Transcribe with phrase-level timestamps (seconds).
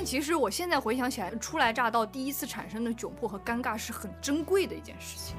[0.00, 5.36] 但其实我现在回想起来，初来乍到第一次产生的窘迫和尴尬是很珍贵的一件事情。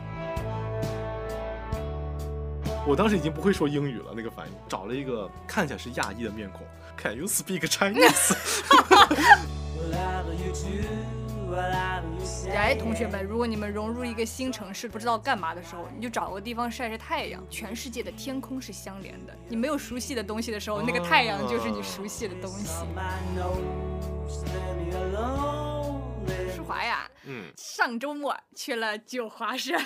[2.85, 6.61] 我当时已经不会说英语了，那个反应，找了一个看起来是亚裔的面孔
[6.95, 8.33] ，Can you speak Chinese？
[12.53, 17.43] 哎，同学们，如果你们融入一个新城市，不知道干嘛的时候，你就找个地方晒晒太阳。
[17.49, 22.67] 全世界的天空是相连的，你没有熟悉的东西的时候，那个太阳就是你熟悉的东西。
[26.55, 29.77] 舒华呀，嗯，上周末去了九华山，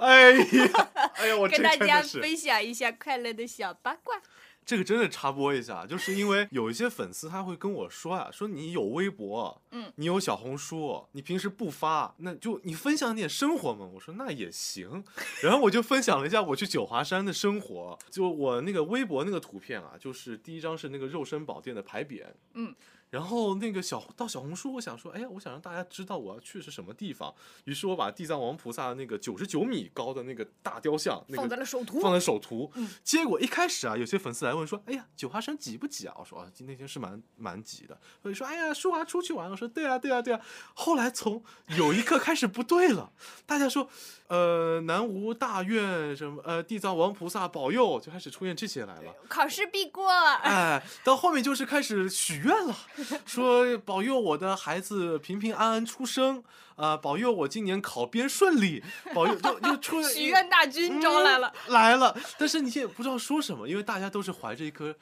[0.00, 4.20] 哎呀，哎呀，我跟大家分享一下快乐的小八卦。
[4.64, 13.84] 这个真的插播一下，就是因为有一些粉丝他会跟我说啊，说你有微博，嗯，你有小红书，你平时不发，那就你分享点生活嘛。
[13.94, 15.02] 我说那也行，
[15.42, 22.74] 然后我就分享了一下我去九华山的生活，就我那个微博那个图片啊，就是第一张是那个肉身宝殿的牌匾，嗯。
[23.10, 27.34] 然后那个小到小红书，我想说，哎呀，我想让大家知道我要去的是什么地方。
[27.64, 32.70] 于是我把地藏王菩萨那个九十九米高的那个大雕像，那个放在了首图放在首图。
[32.76, 36.14] 嗯结果一开始啊，有些粉丝来问说，哎呀，九华山挤不挤啊？
[36.18, 37.98] 我说啊，今那天是蛮蛮挤的。
[38.22, 39.50] 所以说，哎呀，舒华出去玩。
[39.50, 40.40] 我说对啊，对啊，对啊。
[40.74, 41.42] 后来从
[41.76, 43.12] 有一刻开始不对了，
[43.44, 43.88] 大家说，
[44.28, 49.14] 呃，南无大愿什么，呃，地藏王菩萨保佑，就开始出现这些来了。
[49.28, 52.76] 考试必过，哎，到后面就是开始许愿了，
[53.26, 56.42] 说保佑我的孩子平平安安出生，
[56.76, 58.82] 啊、保佑我今年考编顺利，
[59.14, 61.52] 保佑就就出 许愿大军招来了。
[61.66, 64.94] 嗯来了，但是你现在不知道说什么，因为大家都是怀着一颗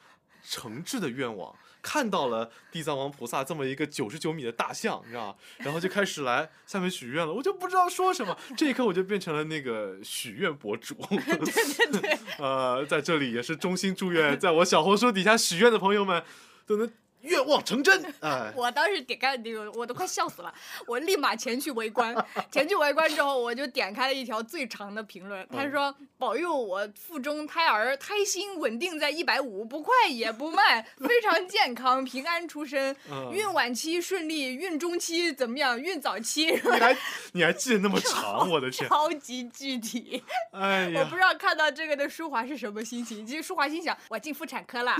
[0.47, 5.35] 诚挚的愿望，看到了地藏王菩萨这么一个九十九米的大象，你知道吗？
[5.57, 8.35] 然后就开始来下面许愿了，我就不知道说什么。
[8.57, 10.95] 这一刻我就变成了那个许愿博主。
[11.09, 16.23] 对对对，呃，在这里也是衷心祝愿，在我小红书底下许愿的朋友们
[16.65, 16.91] 都能
[17.21, 18.03] 愿望成真。
[18.21, 20.53] 哎，我当时点开那个，我都快笑死了，
[20.87, 22.15] 我立马前去围观。
[22.51, 35.79] 前去围观之后，我就点开了一条最长的评论，他说：“保佑我腹中胎儿胎心稳定在一百五，不快也不慢，非常健康，平安出生，嗯孕晚期顺利，孕中期怎么样？
[35.79, 36.97] 孕早期。”你还
[37.33, 38.87] 你还记得那么长，我的天！
[38.89, 43.25] 超级具体，哎呀我不，知道看到这个的舒华是什么心情。
[43.25, 44.95] 其实舒华心想，我进妇产科了。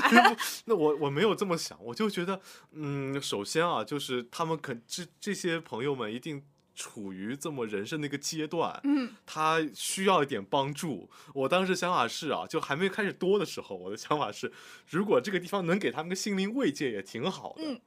[0.66, 6.44] 那我我没有这么想，我就觉得，嗯，首先啊，就是他们肯这这些朋友们一定。
[6.76, 11.10] 处于这么人生的一个阶段，嗯，他需要一点帮助。
[11.34, 14.50] 我当时想法是啊，就还没开始多的时候，我的想法是，
[14.88, 17.66] 如果这个地方能给他们个心灵慰藉，也挺好的。
[17.66, 17.82] 嗯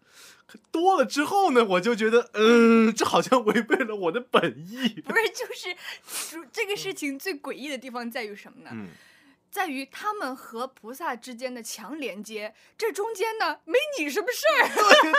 [0.46, 5.00] 可多了之后呢，我就觉得，嗯，这好像违背了我的本意。
[5.00, 8.70] 不是，就是这个事情最诡异的地方在于什么呢？
[8.74, 8.88] 嗯，
[9.52, 15.12] 在于他们和菩萨之间的强连接，这中间呢没你什么事儿，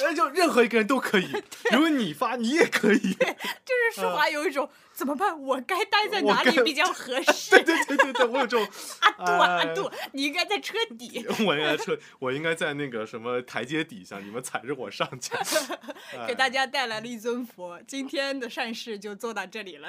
[0.00, 1.32] 那， 就任何一个人都可以，
[1.72, 2.98] 如果你发，你也可以。
[3.00, 4.68] 就是舒华有一种、
[5.02, 5.36] 怎么办？
[5.42, 7.50] 我该待在哪里比较合适？
[7.58, 8.68] 对对对对对，我有这种，
[9.00, 15.32] 阿杜阿哎杜，你应该在车底， 我应该车，我应该在那个什么台阶底下，你们踩着我上去。
[16.28, 17.80] 给大家带来了一尊佛。
[17.84, 19.88] 今天的善事就做到这里了。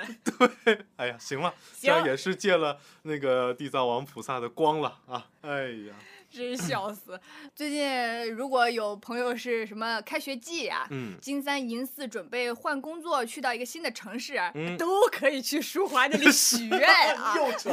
[0.66, 5.28] 对哎呀，行了，这样也是借了那个地藏王菩萨的光了啊！
[5.42, 5.94] 哎呀，
[6.34, 7.20] 真是笑死！
[7.56, 17.36] 最近如果有朋友是什么开学季啊、嗯，金三银四准备换工作，去到一个新的城市，嗯都可以去舒华这里许愿啊。
[17.38, 17.70] 又扯。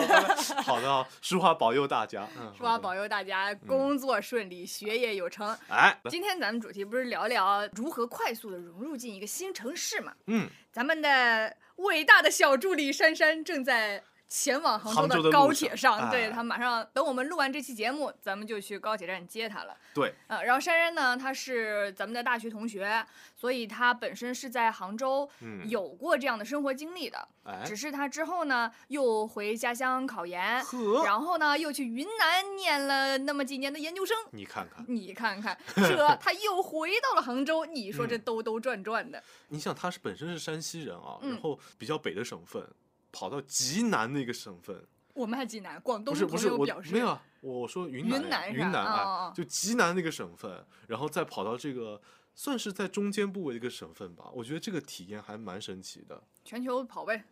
[0.62, 2.28] 好的啊，舒华保佑大家。
[2.38, 5.56] 嗯，舒华保佑大家工作顺利，学业有成。
[5.68, 10.12] 哎，今天咱们主题不是聊聊如何快速的融入进一个新城市嘛？
[10.26, 19.76] 嗯，咱们的伟大的小助理珊珊正在前往杭杭州的高铁上，对哎她马上等我们录完这期节目，咱们就去高铁站接他了。
[19.92, 23.04] 对，呃，然后珊珊呢，她是咱们的大学同学，
[23.34, 30.62] 所以她本身是在杭州嗯有过这样的生活经历的，哎，只是她之后呢又回家乡考研，
[31.04, 34.16] 然后呢又去云南念了那么几年的研究生。
[34.30, 42.64] 你看看，你看看， 这他又回到了杭州，你说这嗯兜兜转转的，你想他是本身是山西人啊，嗯然后比较北的省份，
[43.12, 52.00] 跑到极南那个省份，我们还济南，广东不是不是我表示没有啊，我说云南云南啊，就极南那个省份，然后再跑到这个
[52.34, 56.22] 算是在中间部位的一个省份吧，我觉得这个体验还蛮神奇的。
[56.44, 57.24] 全球跑呗，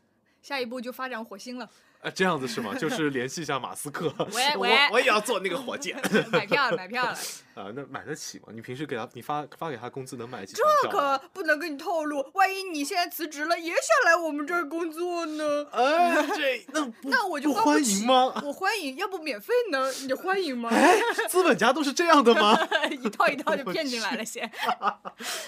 [0.43, 1.71] 下一步就发展火星了。
[2.00, 2.75] 啊，这样子是吗？
[2.75, 5.97] 就是联系一下马斯克， 我喂喂我也要做那个火箭
[6.31, 7.12] 买票了，买票了，
[7.55, 8.47] 啊，那买得起吗？
[8.53, 10.89] 你平时给他，你发发给他工资能买几这？
[10.91, 15.67] 可不能跟你透露，万一你现在辞职了，也想来我们这儿工作呢？
[15.73, 18.33] 哎，这那那我就不欢迎吗？
[18.44, 19.91] 我欢迎，要不免费呢？
[20.06, 20.71] 你欢迎吗？
[20.73, 22.56] 哎，资本家都是这样的吗？
[22.91, 24.49] 一套一套就骗进来了，先。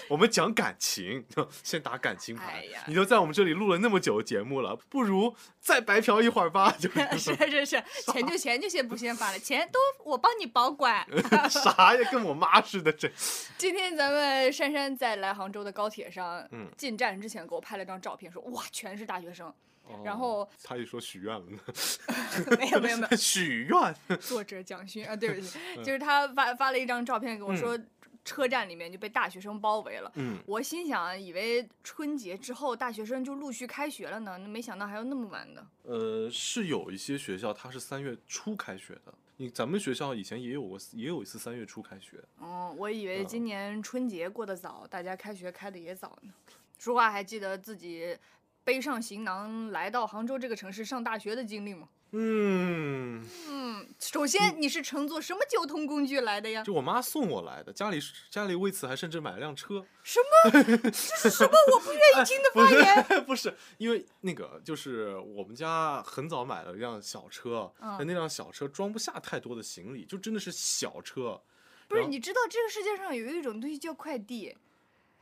[0.09, 1.25] 我们讲感情，
[1.63, 2.65] 先打感情牌。
[2.75, 6.75] 哎你都在我们这里录了那么久的节目了，不如再白嫖一会儿吧？
[6.79, 11.05] 就是是是是， 钱就钱就先不先发了，钱都我帮你保管。
[11.49, 13.09] 啥呀，跟我妈似的，这
[13.57, 19.53] 今天咱们珊珊在来杭州的高铁上，嗯进站之前给我拍了张照片，说哇，全是大学生。
[20.05, 21.59] 然后他一说许愿了呢，
[22.57, 27.77] 没有没有没有，许愿，作者蒋勋啊，对不起，就是他发发了一张照片给我说，
[28.23, 30.11] 车站里面就被大学生包围了。
[30.15, 35.65] 嗯，我心想，以为春节之后大学生就陆续开学了呢，那没想到还有那么晚的。
[35.83, 46.31] 呃，是有一些学校它是三月初开学的，你咱们学校以前也有过，也有一次三月初开学，哦，我以为嗯今年春节过得早，大家开学开的也早呢。
[46.77, 48.17] 说话还记得自己
[48.63, 51.87] 背上行囊来到杭州这个城市上大学的经历吗？
[52.13, 56.61] 嗯，嗯，首先你是乘坐什么交通工具来的呀？
[56.63, 57.99] 就我妈送我来的，家里
[58.29, 60.51] 家里为此还甚至买了辆车，什么？
[60.51, 63.05] 这是什么我不愿意听的 发言？
[63.07, 71.41] 是 不是，因为那个就是我们家很早买了一辆小车，嗯但那辆小车装不下太多的行李，就真的是小车。
[71.87, 74.53] 不是，你知道这个世界上有一种东西叫快递，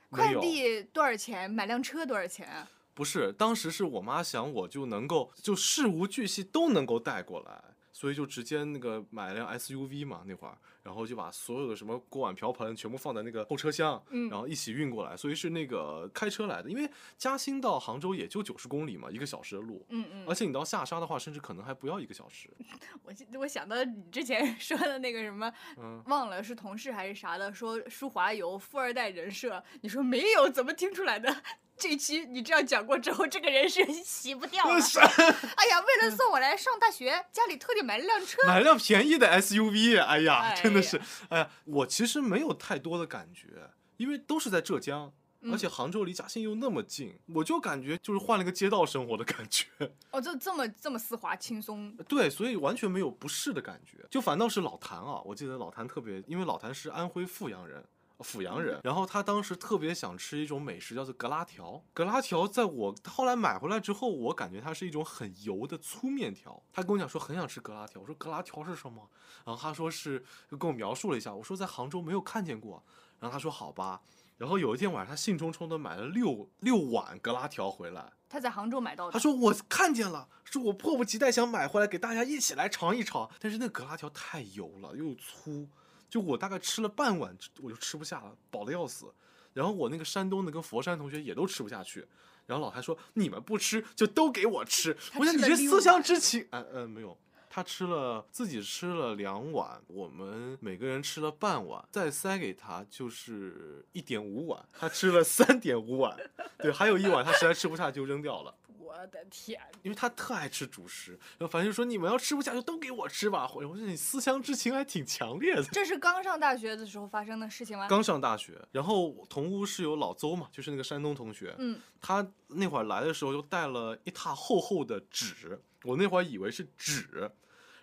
[0.10, 1.50] 快递多少钱？
[1.50, 2.68] 买辆车多少钱啊？
[3.00, 7.64] 不是，当时是我妈想我就能够就事无巨细都能够带过来，
[7.94, 19.86] 所以就直接那个买了辆 SUV 嘛那会儿，然后就把所有的什么锅碗瓢盆全部放在那个后车厢，嗯然后一起运过来，所以是那个开车来的，因为嘉兴到杭州也就九十公里嘛，一个小时的路。
[19.92, 22.50] 嗯嗯而，且你到下沙的话，甚至可能还不要一个小时。
[23.04, 31.34] 我记我想到你之前 说的那个什么，嗯，忘了是同事还是啥的，说舒华有富二代人设，你说没有，怎么听出来的？
[31.80, 34.76] 这期你这样讲过之后，这个人是洗不掉了。
[35.56, 38.38] 哎呀，为了送我来上大学，家里特地买了辆车。
[38.46, 45.14] 买辆便宜的 SUV，哎呀，哎真的是呀，哎呀，我其实没有太多的感觉，因为都是在浙江。
[45.42, 49.68] 嗯而且杭州离嘉兴又那么近，我就感觉就是换了个街道生活的感觉，
[50.12, 51.96] 哦，这这么这么丝滑轻松。
[52.10, 57.82] 对，所以完全没有不适的感觉，就反倒是老谭啊，我记得老谭特别，因为老谭是安徽阜阳人，
[58.20, 61.82] 阜阳人，然后他当时特别想吃一种美食，叫做格拉条。
[61.94, 66.62] 格拉条在我后来买回来之后，我感觉它是一种很油的粗面条。
[66.74, 69.10] 他跟我讲说很想吃格拉条，我说格拉条是什么？
[69.46, 72.84] 然后他说是，就跟我描述了一下，我说在杭州没有看见过。
[73.20, 74.02] 然后他说好吧。
[74.38, 78.14] 然后有一天晚上，他兴冲冲的买了六六碗格拉条回来。
[78.30, 79.12] 他在杭州买到的。
[79.12, 83.30] 他说我看见了，是我迫不及待想买回来给大家一起来尝一尝。
[83.40, 85.68] 但是那个格拉条太油了，又粗，
[86.10, 89.14] 就我大概吃了半碗我就吃不下了，饱的要死。
[89.54, 92.06] 然后我那个山东的跟佛山同学也都吃不下去。
[92.46, 94.96] 然后老谭说你们不吃就都给我吃。
[95.12, 97.18] 他我想你这思乡之情，嗯、嗯、没有。
[97.52, 106.16] 他吃了自己吃了两碗，我们每个人吃了半碗，再塞给他就是一点五碗，他吃了三点五碗，
[106.60, 108.56] 对，还有一碗他实在吃不下就扔掉了。
[108.90, 113.48] 我的天，因为他特爱吃主食，然后反正就说你们要吃不下就都给我吃吧。
[113.54, 115.64] 我说你思乡之情还挺强烈的。
[115.72, 117.88] 这是刚上大学的时候发生的事情吗？
[117.88, 127.32] 刚上大学，然后同屋室友老邹嘛，就是那个山东同学，嗯，他那会儿来的时候就带了一沓厚厚的纸，我那会儿以为是纸，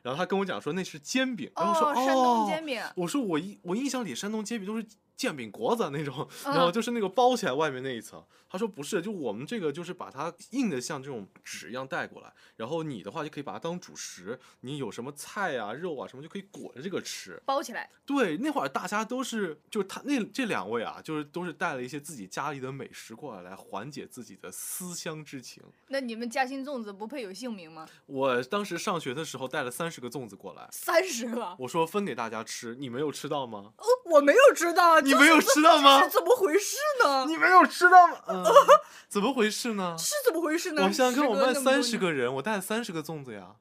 [0.02, 2.82] 然后他跟我讲说那是煎饼，然后我说哦，山东煎饼。
[2.96, 4.84] 我说我印我印象里山东煎饼都是
[5.16, 8.22] 煎饼果子那种，嗯然后就是那个包起来外面那一层。
[8.48, 17.42] 他说不是，就我们这个就是把它硬的像这种纸一样带过来，然后你的话就可以把它当主食，你有什么菜啊肉啊什么就可以裹着这个吃。
[17.44, 25.62] 包起来，对，那会儿大家都是，就是他那这两位啊，就是都是带了一些自己家里的美食过来，来缓解自己的思乡之情。
[25.88, 27.86] 那你们嘉兴粽子不配有姓名吗？
[28.06, 33.72] 我当时上学的时候带了三十个粽子过来，三十个，我说分给大家吃，你没有吃到吗？
[33.78, 37.24] 哦，我没有知道，这你没有吃到吗这是怎么回事呢？
[37.26, 38.18] 你没有吃到吗？
[38.28, 38.44] 嗯，
[39.08, 39.96] 怎么回事呢？
[39.98, 40.82] 是怎么回事呢？
[40.82, 43.52] 我想想看，我们班隔那么多年，三十个人，我带了三十个粽子呀，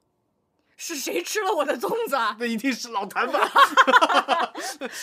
[0.76, 2.36] 是谁吃了我的粽子啊？
[2.40, 3.40] 那一定是老谭吧？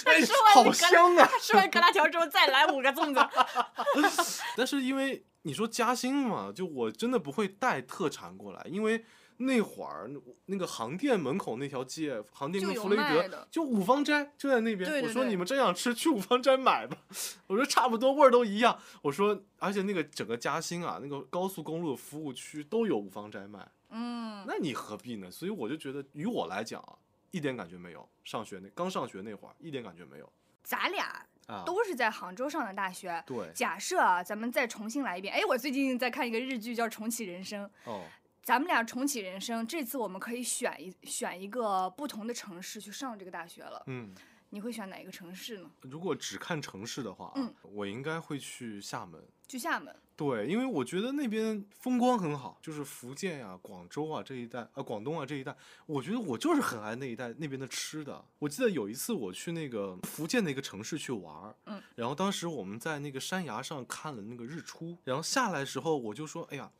[0.05, 1.27] 哎吃完好格香啊！
[1.31, 9.03] 他吃完格拉条之后再来五个粽子，但是因为你说嘉兴嘛，就我真的不会带特产过来，因为
[9.37, 14.89] 那会儿那那个航店门口那条街，航店跟弗雷德就五芳斋就在那边。
[14.89, 16.97] 对对对我说你们真想吃，去五芳斋买吧。
[17.47, 18.79] 我说差不多味儿都一样。
[19.01, 25.29] 我说而且那个整个嘉兴啊，那个高速公路的服务区都有五芳斋卖，嗯，那你何必呢？
[25.29, 26.93] 所以我就觉得，于我来讲啊，
[27.31, 28.07] 一点感觉没有。
[28.23, 30.31] 上学那刚上学那会儿，一点感觉没有
[30.63, 31.05] 咱俩
[31.47, 31.63] 啊。
[31.65, 33.21] 都是在杭州上的大学。
[33.27, 35.33] 对假设啊，咱们再重新来一遍。
[35.33, 38.03] 哎，我最近在看一个日剧叫《重启人生》，哦，
[38.43, 43.81] 咱们俩重启人生，这次我们可以选一选一个不同的城市去上这个大学了。
[43.87, 44.13] 嗯，
[44.49, 45.71] 你会选哪一个城市呢？
[45.81, 49.23] 如果只看城市的话啊，嗯我应该会去厦门。
[49.47, 49.95] 去厦门。
[50.15, 58.23] 对，因为我觉得那边风光很好，就是福建呀、广州啊这一带，啊广东啊这一带，我觉得我就是很爱那一带那边的吃的。
[58.39, 66.71] 我记得有一次我去那个福建的一个城市去玩儿，嗯，然后当时我们在那个山崖上看了那个日出，然后下来的时候我就说，哎呀，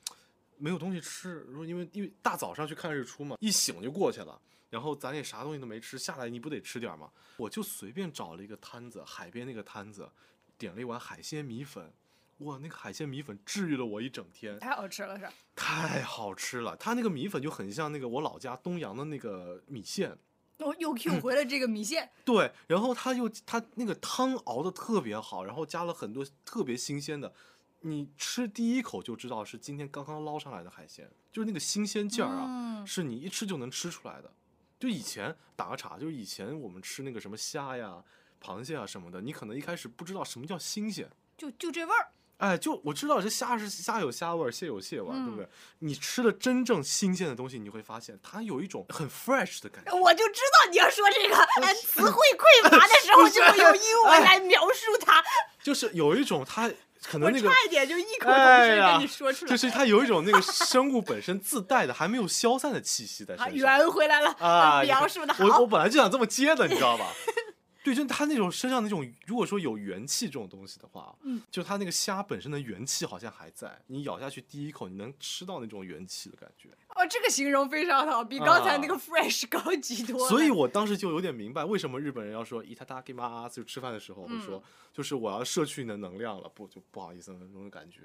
[0.64, 4.40] 没有东西吃，说因为因为大早上去看日出嘛，一醒就过去了。
[4.70, 7.12] 然后咱也啥东西都没吃，下来你不得吃点儿吗？
[7.36, 10.10] 我就随便找了一个摊子，海边那个摊子，
[10.58, 11.92] 点了一碗海鲜米粉，
[12.38, 15.28] 哇，那个海鲜米粉治愈了我一整天，太好吃了是？
[15.54, 16.78] 太好吃了。
[16.78, 20.18] 它那个米粉就很像那个我老家东阳的那个米线，
[20.60, 27.32] 我又 Q 回了这个米线，对，然后他又他那个汤熬的特别好，然后加了很多特别新鲜的，
[27.86, 34.32] 你吃第一口就知道是今天刚刚捞上来的海鲜，就是那个新鲜劲儿啊，嗯是你一吃就能吃出来的。
[34.80, 38.04] 就以前打个岔，就是以前我们吃那个什么虾呀、
[38.42, 41.10] 螃蟹啊什么的，你可能一开始不知道什么叫新鲜。
[41.38, 42.08] 就就这味儿。
[42.38, 45.50] 哎，就我知道这虾是虾有虾味儿，蟹有蟹味儿，对不嗯对？
[45.80, 49.94] 你吃了真正新鲜的东西，你会发现它有一种很 fresh 的感觉。
[49.96, 55.24] 我就知道你要说这个， 哎，词汇匮乏的时候 就会用英文来描述它。
[55.62, 56.70] 就是有一种它
[57.06, 59.50] 可我能那个差一点就一口同声跟你说出来。
[59.50, 64.82] 就是它有一种那个生物本身自带的还没有消散的气息在啊，身上圆回来了，啊！
[64.82, 65.68] 你描看述的好我我。
[65.68, 67.08] 本来就想这么接的，你知道吧？
[67.84, 76.70] 对，就它那种身上那种，如果说有元气这种东西的话，嗯，就它那个虾本身的元气好像还在，你咬下去第一口，你能吃到那种元气的感觉。
[76.96, 80.30] 哦，这个形容非常好，比刚才那个啊 fresh 高级多了。
[80.30, 84.64] 所以我当时就有点明白，为什么日本人要说伊塔达给妈，就吃饭的时候会说，嗯
[84.94, 88.02] 就是我要摄取你的能量了，不就不好意思那种感觉，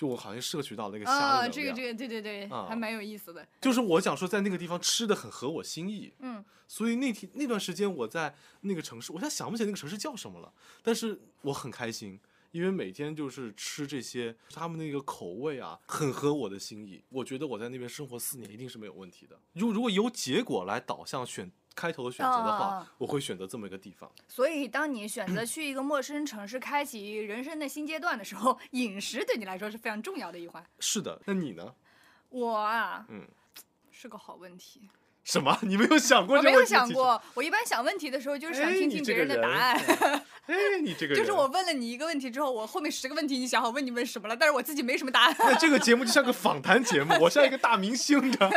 [0.00, 1.52] 就我好像摄取到那个虾的啊，能量。
[1.52, 3.46] 这个这个对对对，啊还蛮有意思的。
[3.60, 10.50] 就是我想说，在那个地方吃的很合我心意，嗯，所以那天那段时间我在那个城市，我现在想不起来那个城市叫什么了，
[10.82, 12.18] 但是我很开心，
[12.50, 17.04] 因为每天就是吃这些，他们那个口味啊，很合我的心意。
[17.10, 19.38] 我觉得我在那边生活四年一定是没有问题的。
[19.52, 24.10] 如如果由结果来导向选开头的选择的话啊，我会选择这么一个地方。
[24.28, 30.64] 所以当你选择去一个陌生城市，开启人生的新阶段的时候，饮食对你来说是非常重要的一环。
[30.78, 31.74] 是的，那你呢？
[32.28, 33.26] 我啊，嗯，
[33.90, 34.88] 是个好问题。
[35.24, 35.56] 什么？
[35.62, 36.74] 你没有想过这个问题？
[36.74, 36.88] 我没有。
[36.88, 40.24] 想过，我一般想问题的时候就是想哎听听别人人的答案。
[40.46, 45.36] 哎，你这个 就是人我问了你一个问题之后，我后面十个问题你想好问你问什么了，但是我自己没什么答案。
[45.38, 48.50] 那这个节目就像个 访谈节目，我像一个大明星的。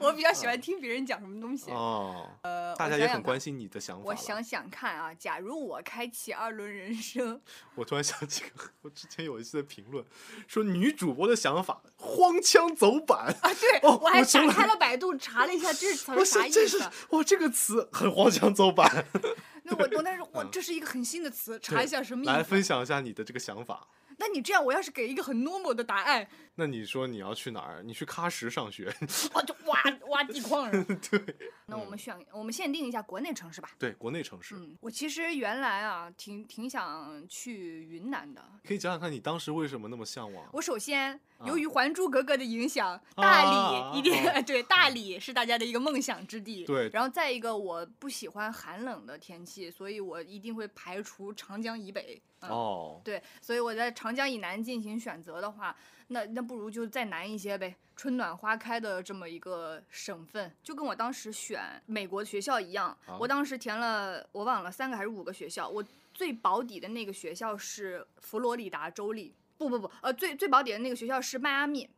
[0.00, 1.70] 我比较喜欢听别人讲什么东西。
[1.70, 4.02] 哦，呃，大家也很关心你的想法。
[4.04, 7.40] 我想，想看啊，假如我开启二轮人生，
[7.76, 10.04] 我突然想起个，我之前有一次的评论，
[10.46, 13.34] 说女主播的想法荒腔走板。
[13.40, 16.90] 啊，对，哦我还打开了百度查了一下这词我儿啥意想这是思。
[17.10, 19.06] 哇，这个词很荒腔走板。
[19.64, 22.32] 那我懂，但是我嗯这是一个很新的词，查一下什么意思。
[22.32, 23.86] 来分享一下你的这个想法。
[24.16, 26.28] 那你这样，我要是给一个很 normal 的答案，
[26.60, 27.82] 那你说你要去哪儿？
[27.82, 28.94] 你去喀什上学？
[29.32, 30.70] 我， 就挖挖地矿？
[31.10, 33.70] 对那我们选，我们限定一下国内城市吧。
[33.78, 38.44] 对，国内城市，嗯，我其实原来啊，挺挺想去云南的。
[38.62, 40.44] 可以讲讲看你当时为什么那么向往？
[40.52, 46.66] 我首先啊由于《还珠格格》的影响， 啊大啊理一定啊对大理是大家的一个梦想之地。
[46.66, 52.20] 对然后再一个，我不喜欢寒冷的天气，所以我一定会排除长江以北。
[52.42, 55.76] 嗯、哦，对，所以我在长江以南进行选择的话，
[56.08, 65.80] 那那不如就再难一些呗，春暖花开的这么一个省份，就跟我当时选美国学校一样，啊我当时填了我忘了三个还是五个学校，我
[66.12, 71.88] 最保底的那个学校是佛罗里达州立，不不不，呃，最最保底的那个学校是迈阿密。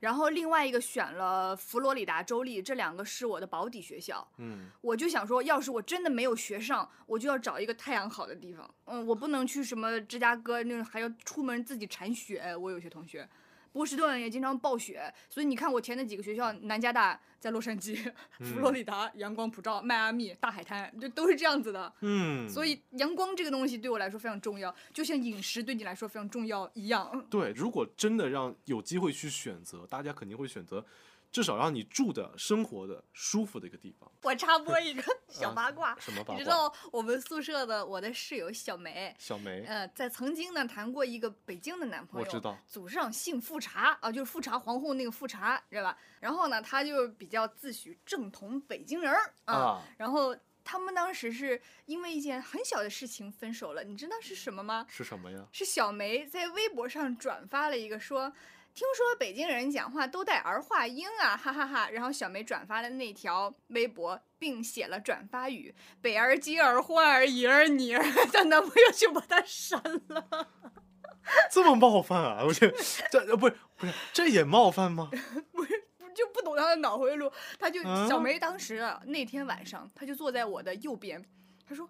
[0.00, 4.28] 然后另外一个选了佛罗里达州立，这两个是我的保底学校。
[4.38, 8.68] 嗯，我就想说，要是我真的没有学上，我就要找一个太阳好的地方。
[8.86, 12.54] 嗯，我不能去什么芝加哥那种，还要出门自己铲雪。
[12.56, 13.26] 我有些同学，
[13.72, 17.96] 波士顿也经常暴雪，所以你看我填的几个学校，南加大在洛杉矶，
[18.38, 21.92] 佛罗里达阳光普照，迈阿密大海滩，就都是这样子的。
[22.00, 27.26] 嗯，所以阳光这个东西对我来说非常重要，就像饮食对你来说非常重要一样。
[27.30, 30.84] 对，如果真的让有机会去选择，大家肯定会选择
[31.32, 34.10] 至少让你住的、生活的舒服的一个地方。
[34.22, 36.36] 我插播一个小八卦， 什么八卦？
[36.36, 45.98] 你知道我们宿舍的我的室友小梅，小梅，呃，在曾经呢谈过一个北京的男朋友，我知道，祖上姓富察啊，就是富察皇后那个富察，知道吧？
[46.20, 54.86] 然后呢，他就比较自诩正统北京人儿啊，啊，然后他们当时是因为一件很小的事情分手了，你知道是什么吗？
[54.88, 55.44] 是什么呀？
[55.50, 58.32] 是小梅在微博上转发了一个说，
[58.74, 68.02] 听说北京人讲话都带儿化音啊，哈哈哈然后小梅转发了那条微博，并写了转发语：北儿、鸡儿、欢儿、姨儿、你儿。
[68.32, 70.48] 她男朋友就把她删了。
[71.52, 72.42] 这么冒犯啊！
[72.48, 72.68] 我这
[73.10, 75.10] 这呃不是不是这也冒犯吗？
[75.52, 77.30] 不是，不就不懂他的脑回路。
[77.58, 81.24] 他就、啊小梅当时啊那天晚上，他就坐在我的右边，
[81.68, 81.88] 他说。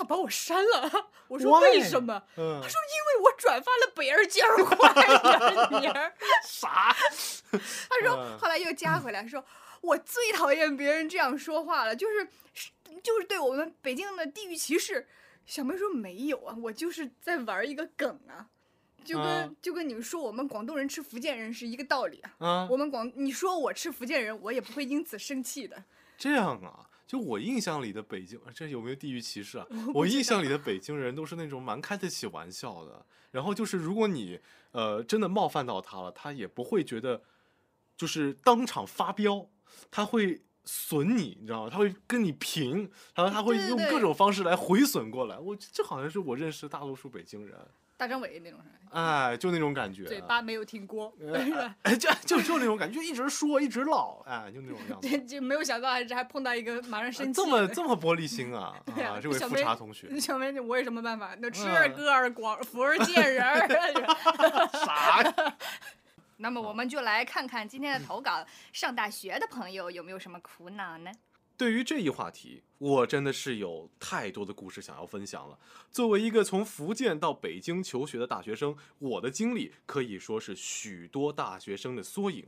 [0.00, 2.22] 她把我删了，我说为什么？
[2.38, 6.96] 嗯她，说因为我转发了北儿、鸡儿、欢儿、姨儿、啥？
[7.50, 9.44] 他说嗯后来又加回来说，
[9.82, 12.70] 我最讨厌别人这样说话了，就是是
[13.02, 15.06] 就是对我们北京的地域歧视。
[15.44, 18.46] 小妹说没有啊，我就是在玩一个梗啊，
[19.04, 22.32] 就跟、嗯就跟你们说我们广东人吃福建人是一个道理啊。
[22.38, 25.84] 啊，我们广你说我吃福建人，我也不会因此生气的。
[26.16, 26.88] 这样啊？
[27.10, 29.66] 就我印象里的北京，这有没有地域歧视啊？
[29.92, 34.38] 我印象里的北京人都是那种蛮开得起玩笑的，然后就是如果你
[34.70, 37.20] 呃真的冒犯到他了，他也不会觉得
[37.96, 39.48] 就是当场发飙，
[39.90, 41.68] 他会损你，你知道吗？
[41.68, 45.36] 他会跟你平，然后他会用各种方式来回损过来。
[45.36, 47.58] 我这好像是我认识大多数北京人，
[48.00, 48.68] 大张伟那种人，
[49.04, 50.04] 哎，就那种感觉。
[50.04, 51.12] 嘴巴没有停过，
[52.00, 55.06] 就就就那种感觉，就一直说一直唠，哎，就那种样子。
[55.06, 57.68] 这 就没有想到还是还碰到一个 马上生气这么。
[57.68, 58.74] 这么玻璃心啊！
[58.94, 61.36] 对啊啊，这位富察同学，小梅，我有什么办法？
[61.38, 63.68] 那吃嗯儿歌儿广福儿见人儿。
[64.72, 65.56] 啥呀？
[66.38, 68.42] 那么我们就来看看今天的投稿，
[68.72, 71.10] 上大学的朋友有没有什么苦恼呢？
[71.60, 75.58] 对于这一话题，我真的是有太多的故事想要分享了。
[75.92, 82.46] 作为一个从福建到北京求学的大学生，我的经历可以说是许多大学生的缩影。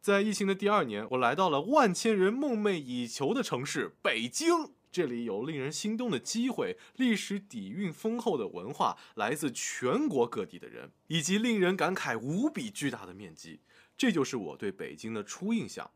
[0.00, 4.72] 在疫情的第二年，我来到了万千人梦寐以求的城市北京。
[4.90, 13.60] 这里有令人心动的机会，历史底蕴丰厚的文化，来自全国各地的人，以及令人感慨无比巨大的面积。
[13.98, 15.90] 这就是我对北京的初印象。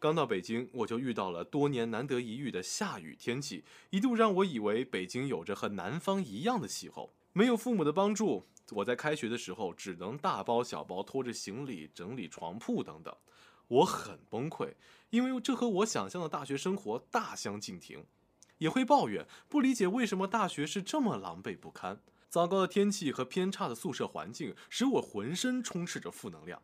[0.00, 7.12] 刚到北京，我就遇到了多年难得一遇的下雨天气，一度让我以为北京有着和南方一样的气候。
[7.32, 13.12] 没有父母的帮助，我在开学的时候只能大包小包拖着行李整理床铺等等，
[13.66, 14.74] 我很崩溃，
[15.10, 18.04] 因为这和我想象的大学生活大相径庭。
[18.58, 22.00] 也会抱怨，不理解为什么大学是这么狼狈不堪。
[22.28, 26.60] 糟糕的天气和偏差的宿舍环境使我浑身充斥着负能量。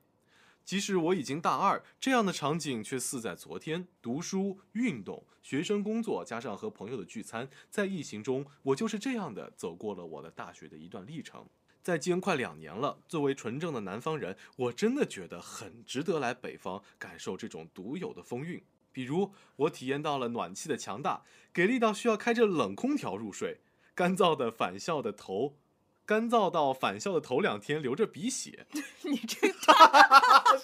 [0.65, 3.87] 即使我已经大二，这样的场景却似在昨天。
[4.01, 11.47] 读书、运动、学生工作，加上和朋友的聚餐，在疫情中，我就是这样的走过了我的大学的一段历程。
[11.83, 18.65] 在京快两年了，作为纯正的南方人，我真的觉得很值得来北方感受这种独有的风韵。
[18.91, 23.59] 比如，我体验到了暖气的强大，给力到需要开着冷空调入睡；
[23.95, 25.59] 干燥的返校的头，
[26.07, 28.67] 干燥到返校的头两天流着鼻血。
[29.03, 29.55] 你这个，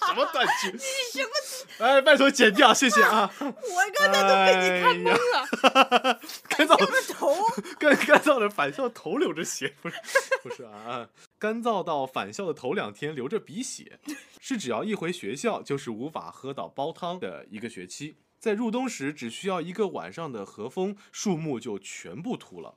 [0.07, 0.71] 什么断句？
[0.71, 1.31] 你什么？
[1.85, 3.31] 哎，拜托剪掉，谢谢啊！
[3.39, 3.51] 我
[3.95, 6.19] 刚才都被你看懵了。
[6.47, 7.33] 干燥的头，
[7.79, 9.95] 干干燥的返校头流着血，不是
[10.43, 13.99] 不是啊，干燥到返校的头两天流着鼻血，
[14.39, 18.17] 是只要一回学校就是无法喝到煲汤的一个学期。
[18.39, 22.75] 在入冬时，只需要一个晚上的和风，树木就全部秃了。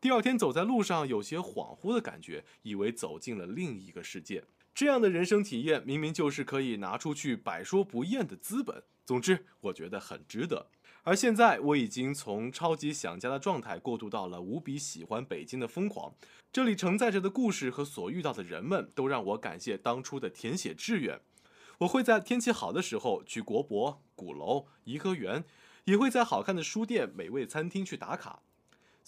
[0.00, 4.44] 第二天走在路上，有些恍惚的感觉，以为走进了另一个世界。
[4.74, 8.82] 这样的人生体验，明明就是可以拿出去百说不厌的资本。
[9.06, 10.68] 总之，我觉得很值得。
[11.02, 16.12] 而现在，我已经从超级想家的状态过渡到了无比喜欢北京的疯狂。
[16.52, 21.20] 这里承载着的故事和所遇到的人们，都让我感谢当初的填写志愿。
[21.78, 25.44] 我会在天气好的时候去国博、鼓楼、颐和园，
[25.84, 28.42] 也会在好看的书店、美味餐厅去打卡。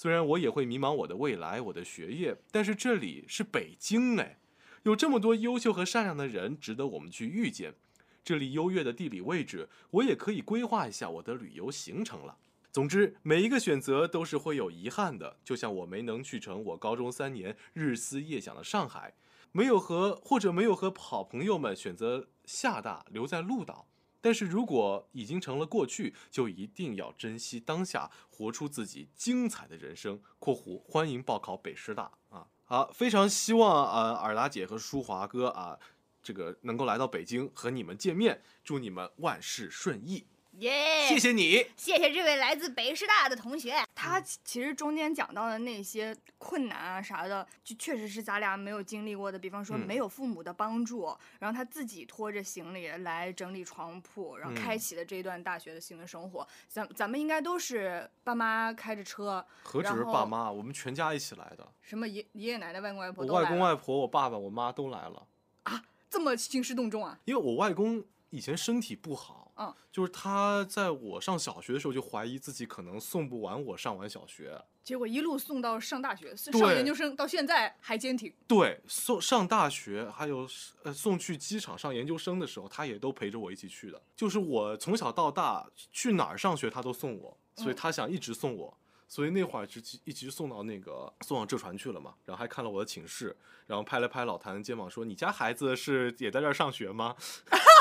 [0.01, 4.39] 虽然我也会迷茫我的未来、我的学业，但是这里是北京哎，
[4.85, 7.75] 有这么多优秀和善良的人值得我们去遇见。
[8.23, 12.39] 这里优越的地理位置，我也可以规划一下我的旅游行程了。
[12.71, 19.15] 总之，每一个选择都是会有遗憾的，就像我没能去成我高中三年日思夜想的上海，
[19.51, 23.89] 没有和或者没有和好朋友们选择厦大留在鹭岛。
[24.29, 30.21] 但是如果已经成了过去，就一定要珍惜当下，活出自己精彩的人生。
[30.39, 32.47] （括弧欢迎报考北师大啊！
[32.67, 35.79] 好，非常希望啊、呃尔达姐和舒华哥啊。
[36.23, 40.27] 这个能够来到北京和你们见面，祝你们万事顺意，
[40.59, 41.07] 耶！
[41.09, 41.67] 谢谢你。
[41.77, 43.85] 谢谢这位来自北师大的同学。
[43.95, 49.39] 他其其实中间讲到的那些困难啊啥的，就确实是咱俩没有经历过的。
[49.39, 56.47] 比方说嗯没有父母的帮助，然后他自己拖着行李来整理床铺，然后开嗯启了这一段大学的新的生活。
[56.69, 61.67] 咱咱们应该都是爸妈开着车，何止是爸妈，我们全家一起来的。
[61.81, 65.27] 什么爷爷爷奶奶、外公外婆我外公、都来了外婆、我爸爸、我妈都来了。
[65.65, 67.21] 啊这么兴师动众啊！
[67.27, 78.33] 因为我外公以前身体不好，嗯，就是他在我上小学的时候就怀疑自己可能送不完我上完小学，结果一路送到上大学，上研究生，到现在还坚挺。
[78.47, 80.49] 对，送上大学还有
[80.85, 84.01] 呃送去机场上研究生的时候，他也都陪着我一起去的。
[84.17, 88.79] 就是我从小到大去哪儿上学，他都送我，所以嗯他想一直送我。
[89.11, 93.35] 所以那会儿就一直送到那个送到浙传去了嘛，然后还看了我的寝室，
[93.67, 97.17] 然后拍了拍老谭的肩膀说：“你家孩子是也在这儿上学吗？”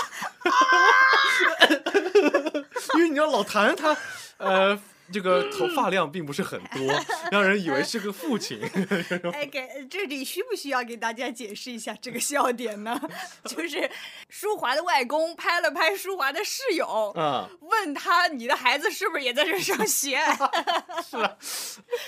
[2.95, 3.95] 因为你知道老谭他，
[4.37, 4.77] 呃，
[5.11, 6.81] 这个头发量并不是很多，
[7.31, 8.59] 让人以为是个父亲。
[9.33, 12.99] 哎，给这里需不需要给大家解释一下这个笑点呢？
[13.45, 13.89] 就是
[14.29, 20.17] 舒华的外公拍了拍舒华的室友，嗯，问他你的孩子是不是也在这上学？
[21.07, 21.37] 是啊，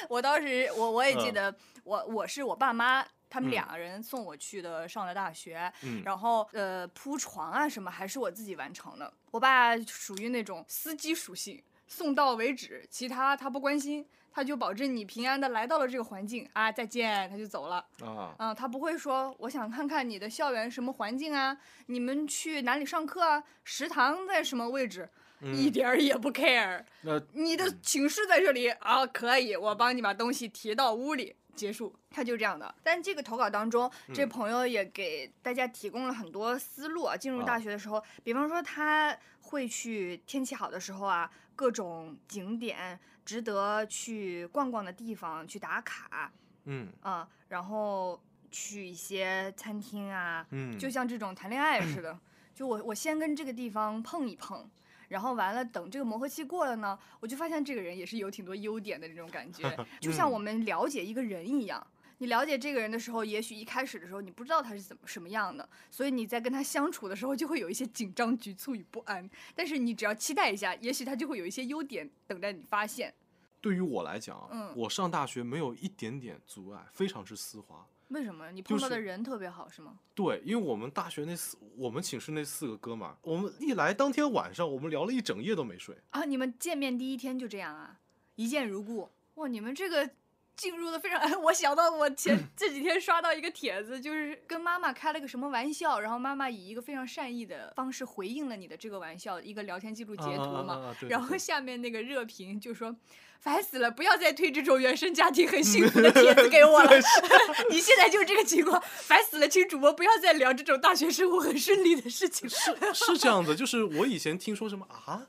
[0.09, 3.05] 我当时我我也记嗯得，我我是我爸妈。
[3.29, 9.13] 他们嗯两个人送我去的，上了大学，嗯然后呃铺床啊什么还是我自己完成的。
[9.31, 17.85] 我爸属于那种司机属性，送到为止，其他他不关心，他就保证你平安的来到了这个环境啊，再见，他就走了。
[18.01, 25.07] 啊，嗯，他不会说我想看看你的校园什么环境啊，你们去哪里上课啊，食堂在什么位置，
[25.41, 26.83] 一嗯，点儿也不 care。
[27.01, 31.93] 那你的寝室在这里啊，可以，我帮你把东西提到屋里，结束。
[32.09, 32.73] 他就这样的。
[32.81, 37.17] 但这个投稿当中，这嗯朋友也给大家提供了很多思路啊。
[37.17, 46.31] 进入啊大学的时候，比方说他会去天气好的时候啊，各种景点值得去逛逛的地方去打卡。
[46.65, 52.19] 嗯啊，然后去一些餐厅啊，嗯，就像这种谈恋爱似的，
[52.53, 54.69] 就我我先跟这个地方碰一碰，
[55.09, 59.69] 然后完了等这个磨合期过了呢，我就发现这个人也是有挺多优点的那种感觉，
[59.99, 61.85] 就像嗯我们了解一个人一样。
[62.21, 69.27] 你了解这个人的时候，也许一开始的时候你不知道他是怎么什么样的，所以你在跟他相处的时候就会有一些紧张、局促与不安。
[69.55, 73.13] 但是你只要期待一下，也许他就会有一些优点等待你发现。
[73.61, 77.87] 对于我来讲啊，嗯我上大学没有一点点阻碍，非常之丝滑。
[78.09, 78.51] 为什么？
[78.51, 79.99] 你碰到的人特别好是吗？
[80.15, 85.95] 对，因为我们大学那四，我们寝室那四个哥们儿，我们一来当天晚上，我们聊了一整夜都没睡。
[86.09, 87.99] 啊，你们见面第一天就这样啊，
[88.35, 89.09] 一见如故。
[89.35, 90.09] 哇，你们这个
[90.55, 91.19] 进入的非常……
[91.43, 100.73] 我想到我前 这几天刷到一个帖子，就是跟妈妈开了个什么玩笑，然后妈妈以一个非常善意的方式回应了你的这个玩笑，一个聊天记录截图嘛。
[100.73, 102.95] 啊啊啊啊然后下面那个热评就说。
[103.39, 103.89] 烦死了！
[103.89, 106.91] 不要再推这种原生家庭很幸福的帖子给我了。
[107.71, 109.47] 你现在就是这个情况，烦死了！
[109.47, 112.57] 请主播不要再聊这种大学生活很顺利的事情是。
[112.93, 115.27] 是这样的，就是我以前听说什么啊，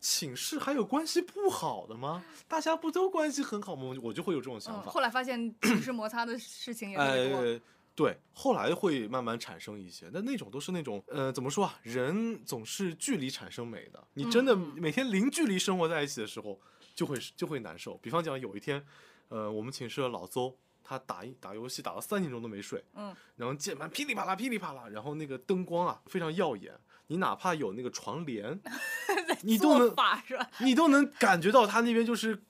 [0.00, 2.24] 寝室还有关系不好的吗？
[2.46, 3.92] 大家不都关系很好吗？
[4.02, 4.90] 我就会有这种想嗯，法。
[4.92, 7.38] 后来发现寝室摩擦的事情也很多。
[7.40, 7.60] 呃，
[7.96, 11.76] 对，后来会慢慢产生一些，但那种都是那种呃，怎么说啊？
[11.82, 14.00] 人总是距离产生美的。
[14.14, 16.60] 你真的每天零距离生活在一起的时候，
[16.98, 17.96] 就会就会难受。
[17.98, 18.84] 比方讲，有一天，
[19.28, 20.56] 呃，我们寝室的老邹。
[20.90, 26.72] 他打一打游戏打到三点钟都没睡，嗯，然后键盘噼里啪啦噼里啪啦，然后那个灯光啊非常耀眼，
[27.08, 28.58] 你哪怕有那个床帘，
[29.44, 30.24] 你都能是吧？
[30.60, 32.42] 你都能感觉到他那边就是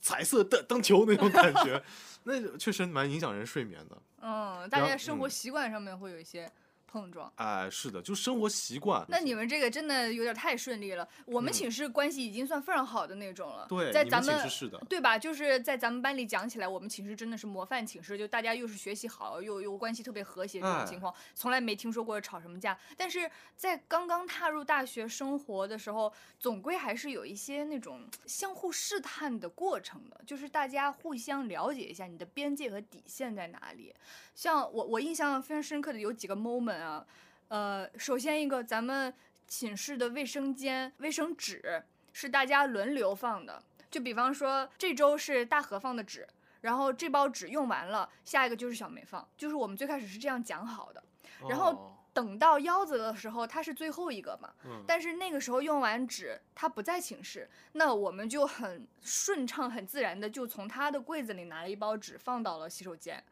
[0.00, 1.80] 彩色的灯球那种感觉，
[2.24, 4.02] 那确实蛮影响人睡眠的。
[4.22, 6.50] 嗯，大家生活嗯习惯上面会有一些
[6.90, 7.30] 碰撞。
[7.36, 9.04] 哎，是的，就生活习惯。
[9.08, 11.06] 那你们这个真的有点太顺利了。
[11.26, 13.66] 我们嗯寝室关系已经算非常好的那种了。
[13.68, 15.18] 对，你在咱们们寝室是的，对吧？
[15.18, 22.76] 就是在咱们班里讲起来，我们寝室真的是模范寝室，就大家又是学习好，又又关系特别和谐这种哎情况，从来没听说过吵什么架。
[22.96, 33.94] 但是在刚刚踏入大学生活的时候，总归还是有一些那种相互试探的过程的，就是大家互相了解一下你的边界和底线在哪里。
[34.34, 37.04] 像我，我印象非常深刻的有几个 moment 啊，
[37.48, 39.12] 呃，首先一个，咱们
[39.46, 46.26] 寝室的卫生间卫生纸是大家轮流放的，就比方说这周是大河放的纸，
[46.60, 51.02] 然后这包纸用完了，下一个就是小梅放，就是我们最开始是这样讲好的。
[51.48, 63.22] 然后哦等到腰子的时候，他是最后一个嘛，嗯，但是那个时候用完纸，他不在寝室，那我们就很顺畅、很自然的就从他的柜子里拿了一包纸放到了洗手间。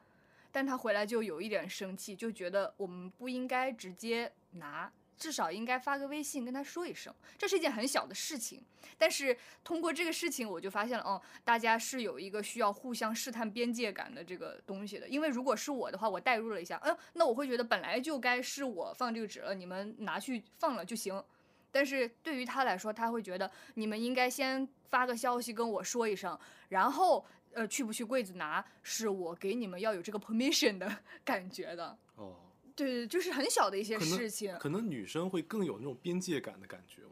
[0.56, 4.90] 但他回来就有一点生气，就觉得我们不应该直接拿。
[5.18, 8.62] 至少应该发个微信跟他说一声，这是一件很小的事情。
[8.96, 15.06] 但是通过这个事情，我就发现了，哦，大家是有一个需要互相试探边界感的这个东西的。
[15.06, 21.22] 因为如果是我的话，我代入了一下，嗯，那我会觉得本来就该是我放这个纸了，你们拿去放了就行。
[21.70, 26.38] 但是对于他来说，他会觉得你们应该先发个消息跟我说一声，
[26.70, 27.22] 然后
[27.56, 31.98] 呃去不去柜子拿，是我给你们要有这个 permission 的 感觉的。
[32.14, 32.36] 哦。
[32.76, 37.02] 对对，就是很小的一些事情，可能女生会更有那种边界感的感觉。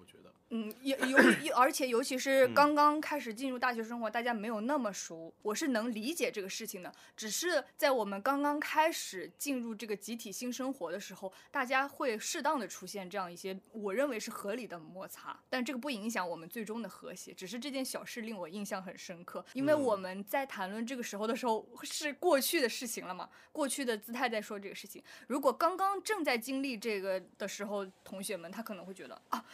[0.57, 0.97] 嗯，尤
[1.43, 6.95] 尤，而且尤其是刚刚开始进入大学生活，大家没有那么熟，我是能理解这个事情的。
[7.17, 17.35] 只是在我们刚刚开始进入这个集体新生活的时候，大家会适当的出现这样一些我认为是合理的摩擦，但这个不影响我们最终的和谐。
[17.35, 25.03] 只是这件小事令我印象很深刻，因为我们在谈论这个时候的时候是过去的事情了嘛，过去的姿态在说这个事情。
[25.27, 29.45] 如果刚刚正在经历这个的时候，同学们他可能会觉得啊。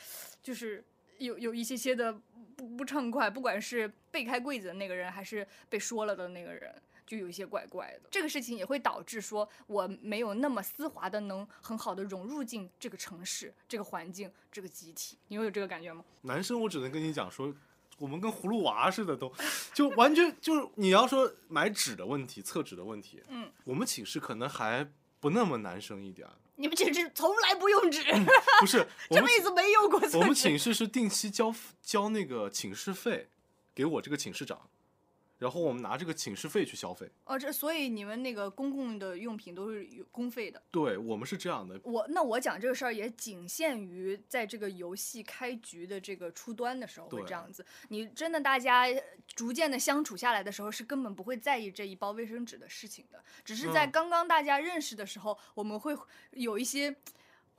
[0.42, 0.84] 就是
[1.18, 2.12] 有有一些些的
[2.56, 6.74] 不不畅快，不管是被开柜子的那个人，还是被说了的那个人，
[7.06, 8.08] 就有一些怪怪的。
[8.10, 15.18] 这个事情也会导致说我没有那么丝滑的能很好的融入进这个城市、这个环境、这个集体。
[15.28, 16.04] 你会有这个感觉吗？
[16.22, 17.54] 男生，我只能跟你讲说，
[17.98, 19.32] 我们跟葫芦娃似的，都
[19.74, 24.86] 就完全就是你要说买纸的问题、厕纸的问题，嗯，我们寝室可能还
[25.18, 26.26] 不那么男生一点。
[26.60, 28.04] 你们寝室从来不用纸，
[28.60, 29.98] 不是 这辈子没用过。
[30.12, 33.30] 我们寝室是定期交交那个寝室费，
[33.74, 34.68] 给我这个寝室长。
[35.40, 40.62] 然后我们拿这个寝室费去消费哦，这所以你们那个公共的用品都是有公费的。
[40.70, 41.80] 对我们是这样的。
[41.82, 47.64] 我那我讲这个事儿也仅限于在这个游戏开局的这个初端的时候会这样子。
[47.88, 48.86] 你真的大家
[49.26, 53.24] 逐渐的相处下来的时候，是根本不会在意这一包卫生纸的事情的。
[53.42, 55.96] 只是在刚刚大家认识的时候，我们会
[56.32, 56.94] 有一些。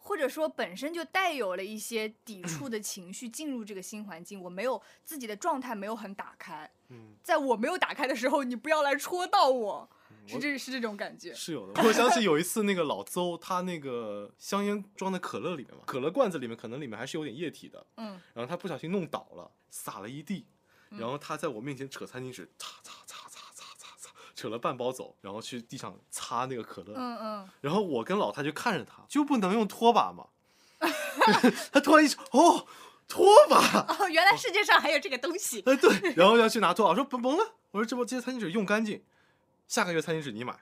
[0.04, 6.68] 或者说本身就带有了一些抵触的情绪进入这个新环境，我没有自己的状态没有很打开。
[6.92, 9.90] 嗯，在我没有打开的时候，你不要来戳到我，
[10.28, 11.34] 是这是这种感觉。
[11.34, 17.86] 是有的， 我想起有一次那个老邹，他那个香烟装在可乐里面嘛，可乐罐子里面可能里面还是有点液体的。
[17.98, 20.46] 嗯，然后他不小心弄倒了，洒了一地，
[20.90, 23.42] 然后他在我面前扯餐巾纸，擦擦擦擦。
[24.34, 26.96] 扯了半包走，然后去地上擦那个可乐。
[26.96, 27.50] 嗯嗯。
[27.62, 30.30] 然后我跟老太就看着他，就不能用拖把吗？
[31.72, 32.66] 他突然一说：“哦，
[33.12, 33.86] 拖把！
[33.90, 36.14] 哦，原来世界上还有这个东西。”哎，对。
[36.16, 39.04] 然后要去拿拖把，我说：“甭甭了。”我说：“这包这些餐巾纸用干净，
[39.68, 40.58] 下个月餐巾纸你买。”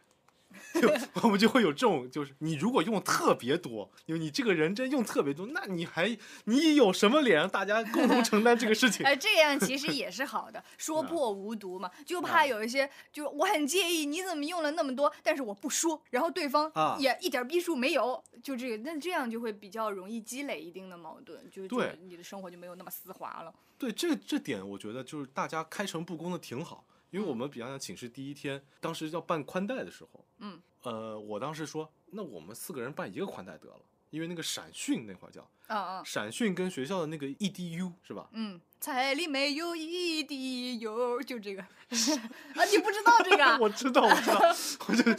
[0.80, 0.90] 就
[1.22, 9.06] 我们就会有这种，就是你如果用特别多，因为你这个人真用特别多，那你还你有什么脸让大家共同承担这个事情？
[9.08, 11.90] 哎，这样其实也是好的，说破无毒嘛。
[12.06, 23.54] 就怕有一些，就我很介意你怎么用了那么多，但是我不说，然后对方也一点逼数没有，就这个，那这样就会比较容易积累一定的矛盾，就对你的生活就没有那么丝滑了。
[23.78, 30.62] 对，这这点我觉得就是大家开诚布公的挺好，因为我们比方讲寝室第一天，当时要办宽带的时候，嗯。
[30.84, 38.30] 呃，我当时说，那我们四个人办一个宽带得了，因为那个闪讯那会儿叫，啊啊，闪讯跟学校的那个 EDU 是吧？
[38.32, 43.58] 嗯，彩礼没有 EDU，就这个啊，你不知道这个？
[43.60, 44.40] 我知道，我知道，
[44.88, 45.14] 我就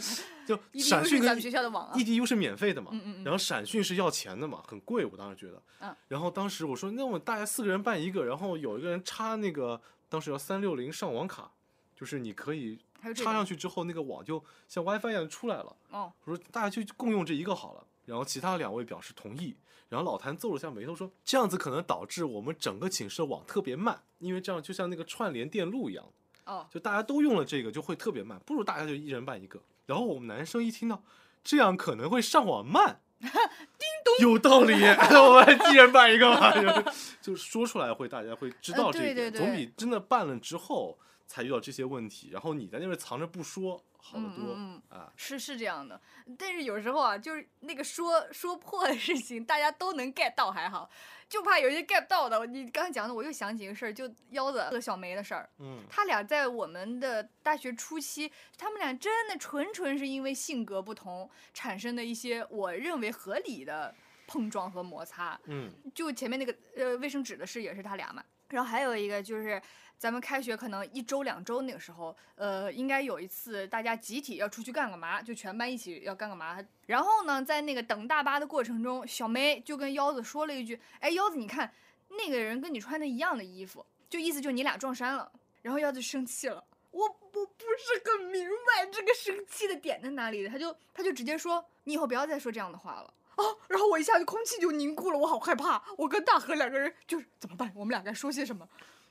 [0.57, 11.51] 就闪讯跟学校的网 EDU 是免费的嘛，嗯嗯，然后闪讯是要钱的嘛，很贵，我当时觉得，嗯，然后当时我说，那我大家四个人办一个，然后有一个人插那个，当时要三六零上网卡，
[11.95, 12.79] 就是你可以。
[13.15, 15.75] 插上去之后，那个网就像 WiFi 一样出来了。
[15.91, 17.85] 哦，我说大家就共用这一个好了。
[18.05, 19.55] 然后其他两位表示同意。
[19.87, 26.05] 然后老谭皱了下眉头说：“这样子可能导致我们整个寝室的网特别慢，因为这样就像那个串联电路一样。
[26.45, 29.61] 哦，就大家都用了这个就会特别慢，不如大家就一人办一个。
[29.85, 31.03] 然后我们男生一听到
[31.43, 34.73] 这样可能会上网慢， 叮咚，有道理，
[35.13, 36.51] 我们一人办一个嘛，
[37.21, 40.97] 就说出来会大家会知道这个，总比真的办了之后。”
[41.31, 44.53] 才遇到这些问题，然后你在那边藏着不说，好得多
[44.89, 45.09] 啊！
[45.15, 46.01] 是是这样的，
[46.37, 50.89] 但是有时候啊，就是那个说说破的事情，大家都能 get 到还好，
[51.29, 52.45] 就怕有些 get 到的。
[52.45, 55.49] 你刚才讲的，我又想起一个事儿，就腰子和小梅的事儿。
[55.59, 63.95] 嗯，他俩在我们的大学初期，他们俩真的纯纯是因为性格不同产生的一些我认为合理的
[64.27, 65.39] 碰撞和摩擦。
[65.45, 69.61] 嗯，就前面那个呃卫生纸的事也是他俩嘛，然后还有一个就是。
[70.01, 76.57] 咱们开学可能一周两周那个时候，呃，应该有一次大家集体要出去干个嘛，就全班一起要干个嘛。
[76.87, 81.71] 然后呢，在那个等大巴的过程中，小梅就跟腰子说了一句：“哎，腰子，你看
[82.09, 90.47] 那个人跟你穿的一样的衣服，就意思就你俩撞衫了。”然后腰子生气了，我我不是很明白这个个生气的点在哪里？
[90.47, 93.43] 他就他就直接说：“你以后不要再说这样的话了。”啊！
[93.67, 95.83] 然后我一下就空气就凝固了，我好害怕。
[95.97, 97.71] 我跟大河两个人就是怎么办？
[97.75, 98.67] 我们俩该说些什么？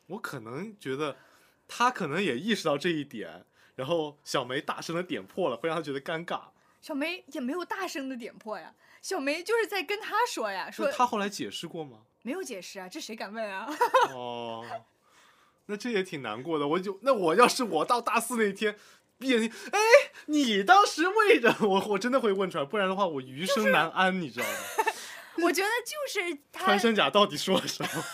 [0.06, 1.16] 我可能觉得
[1.68, 3.44] 他可能也意识到这一点，
[3.76, 6.40] 然后小梅大声的点破了，会让他觉得尴尬。
[6.80, 11.98] 小梅也没有大声的点破呀，小梅就是在跟他说呀，说他后来解释过吗？
[12.22, 13.66] 没有解释啊，这谁敢问啊？
[14.12, 14.64] 哦，
[15.66, 16.66] 那这也挺难过的。
[16.66, 19.78] 我就那我要是我到大四那天闭眼睛，哎，
[20.26, 24.92] 你当时为着我，我真的会问出来，不然的话我余生难安，你知道吗？
[25.44, 28.04] 我觉得就是他穿山甲到底说了什么？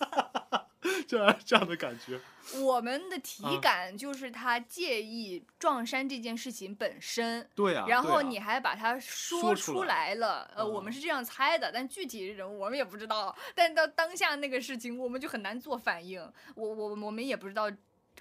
[1.08, 2.20] 这样这样的感觉。
[2.60, 13.34] 我们的体感就是他介意撞衫这件事情本身，对啊，然后你还把它说出来了，呃，我们是这样猜的，但具体人我们也不知道。
[13.54, 16.20] 但到当下那个事情，我们就很难做反应，
[16.54, 17.70] 我我我们也不知道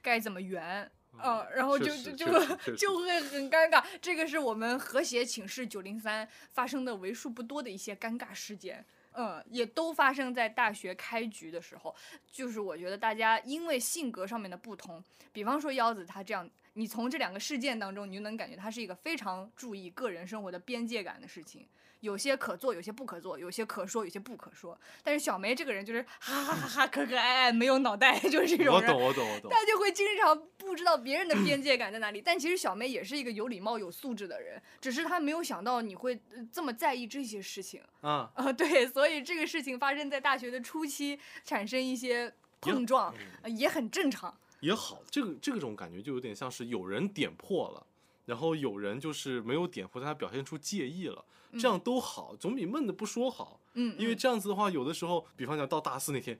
[0.01, 0.89] 该怎么圆，
[1.23, 2.25] 嗯，然后就就就
[2.75, 3.83] 就会很尴尬。
[4.01, 8.85] 这个是我们和谐寝室九零三发生的为数不多的一些尴尬事件。
[9.17, 11.95] 嗯，也都发生在大学开局的时候，
[12.29, 15.01] 就是我觉得大家因为性格上面的不同，
[15.31, 21.65] 比方说腰子他这样，你从这两个事件当中，你就能感觉他是一个非常注意个人生活的边界感的事情。
[22.01, 24.79] 有些可做，有些不可做；有些可说，有些不可说。
[25.01, 28.91] 但是小梅这个人就是哈哈哈哈，可可爱爱，没有脑袋， 就是这种人。
[28.93, 29.49] 我懂，我懂，我懂。
[29.49, 32.21] 他就会经常不知道别人的边界感在哪里。
[32.21, 36.19] 但其实小梅也是一个有礼貌、有素质的人，只是他没有想到你会
[36.51, 37.81] 这么在意这些事情。
[38.01, 44.37] 啊啊，对，所以这个事情发生在大学的初期，产生一些碰撞，也很正常。
[44.65, 47.85] 也好，这个这种感觉就有点像是有人点破了。
[48.25, 51.23] 然后有人就是没有点破，但他表现出介意了，
[51.59, 53.59] 这样都好，总比闷的不说好。
[53.73, 56.39] 嗯，因为这样子的话，有的时候，比方讲到大四那天。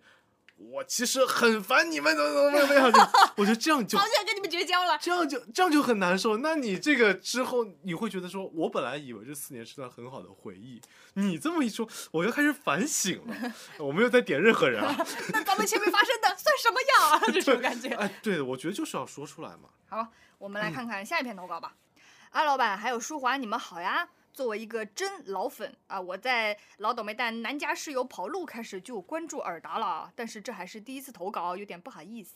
[0.57, 3.11] 我其实很烦你们，怎么怎么怎么样？
[3.35, 4.97] 我觉得这样就 好想跟你们绝交了。
[4.99, 6.37] 这样就这样就很难受。
[6.37, 10.81] 那你这个之后，你会觉得说，我本来以为这四年是段很好的回忆，
[11.15, 13.35] 你这么一说，我又开始反省了。
[13.79, 14.95] 我没有在点任何人啊。
[15.33, 17.19] 那咱们前面发生的算什么呀？
[17.33, 17.89] 这种感觉。
[17.89, 19.69] 哎，对，我觉得就是要说出来嘛。
[19.89, 21.73] 好，我们来看看下一篇投稿吧。
[22.31, 24.07] 阿老板还有舒华，你们好呀。
[24.35, 32.35] 作为一个真老粉啊，我在老倒霉蛋南家室友跑路开始就关注尔达了，但是这还是第一次投稿，有点不好意思。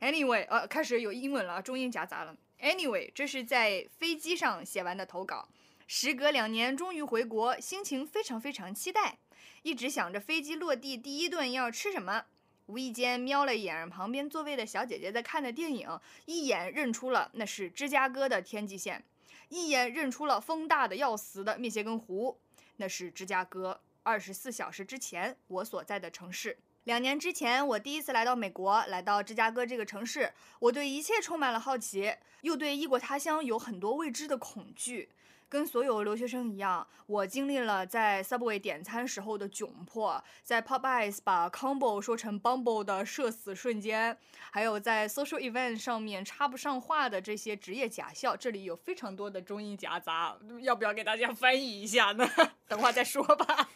[0.00, 2.36] Anyway，呃，开始有英文了，中英夹杂了。
[2.60, 5.48] Anyway，这是在飞机上写完的投稿，
[5.86, 9.16] 时隔两年终于回国，心情非常非常期待，
[9.62, 12.26] 一直想着飞机落地第一顿要吃什么。
[12.66, 15.88] 无意间瞄了一眼旁边座位的小姐姐在看的电影，
[16.26, 19.02] 一眼认出了那是芝加哥的天际线。
[19.48, 22.38] 一眼认出了风大的要死的密歇根湖，
[22.76, 23.80] 那是芝加哥。
[24.02, 26.58] 二十四小时之前，我所在的城市。
[26.84, 35.08] 两年之前，我第一次来到美国，来到芝加哥这个城市，我对一切充满了好奇，又对异国他乡有很多未知的恐惧。
[35.48, 44.16] 跟所有留学生一样，我经历了在 Subway 点餐时候的窘迫，在 Popeyes 把 combo 说成 bumble 的社死瞬间，
[44.50, 48.36] 还有在 social event 上面插不上话的这些职业假笑。
[48.36, 52.28] 这里有非常多的中英夹杂，要不要给大家翻译一下呢？
[52.66, 53.68] 等会再说吧。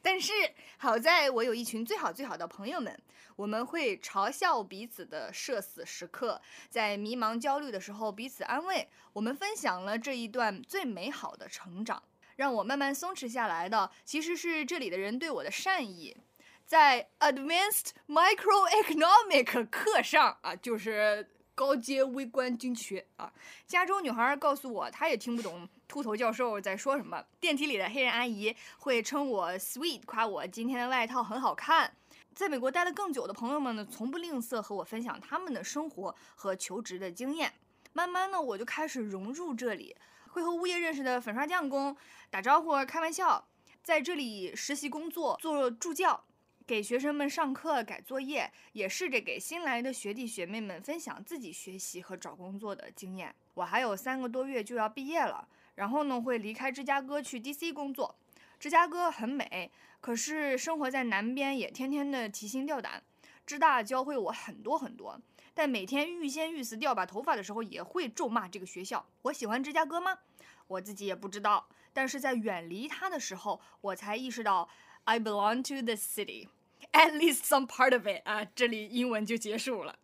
[0.00, 0.32] 但是
[0.78, 2.98] 好在我有一群最好最好的朋友们，
[3.36, 8.88] 我们会嘲笑彼此的社死时刻，在迷茫焦虑的时候彼此安慰。
[9.12, 12.02] 我们分享了这一段最美好的成长，
[12.36, 16.16] 让我慢慢松弛下来的，其实是这里的人对我的善意。
[16.64, 23.32] 在 Advanced Microeconomic 课上啊，就是高阶微观经济学啊，
[23.66, 25.68] 加州女孩告诉我，她也听不懂。
[25.88, 27.20] 秃头教授在说什么？
[27.40, 31.92] 电梯里的黑人阿姨会称我 sweet，夸我今天的外套很好看。
[32.32, 37.52] 在美国待了更久的朋友们呢，从不吝啬和我分享他们的生活和求职的经验。
[37.92, 39.96] 慢慢呢，我就开始融入这里，
[40.28, 41.96] 会和物业认识的粉刷匠工
[42.30, 43.48] 打招呼、开玩笑。
[43.82, 46.22] 在这里实习工作，做助教，
[46.68, 53.34] 给学生们上课、改作业，也试着给新来的学弟学妹们分享自己学习和找工作的经验。
[53.54, 55.48] 我还有三个多月就要毕业了。
[55.76, 57.72] 然后呢，会离开芝加哥去 D.C.
[57.72, 58.14] 工作。
[58.60, 59.70] 芝加哥很美，
[60.02, 63.02] 可是生活在南边也天天的提心吊胆。
[63.46, 65.18] 芝大教会我很多很多，
[65.54, 69.06] 但每天欲仙欲死掉把头发的时候，也会咒骂这个学校。
[69.22, 70.18] 我喜欢芝加哥吗？
[70.66, 71.66] 我自己也不知道。
[71.94, 74.68] 但是在远离它的时候，我才意识到
[75.04, 76.48] I belong to the city,
[76.92, 78.22] at least some part of it。
[78.24, 79.98] 啊，这里英文就结束了。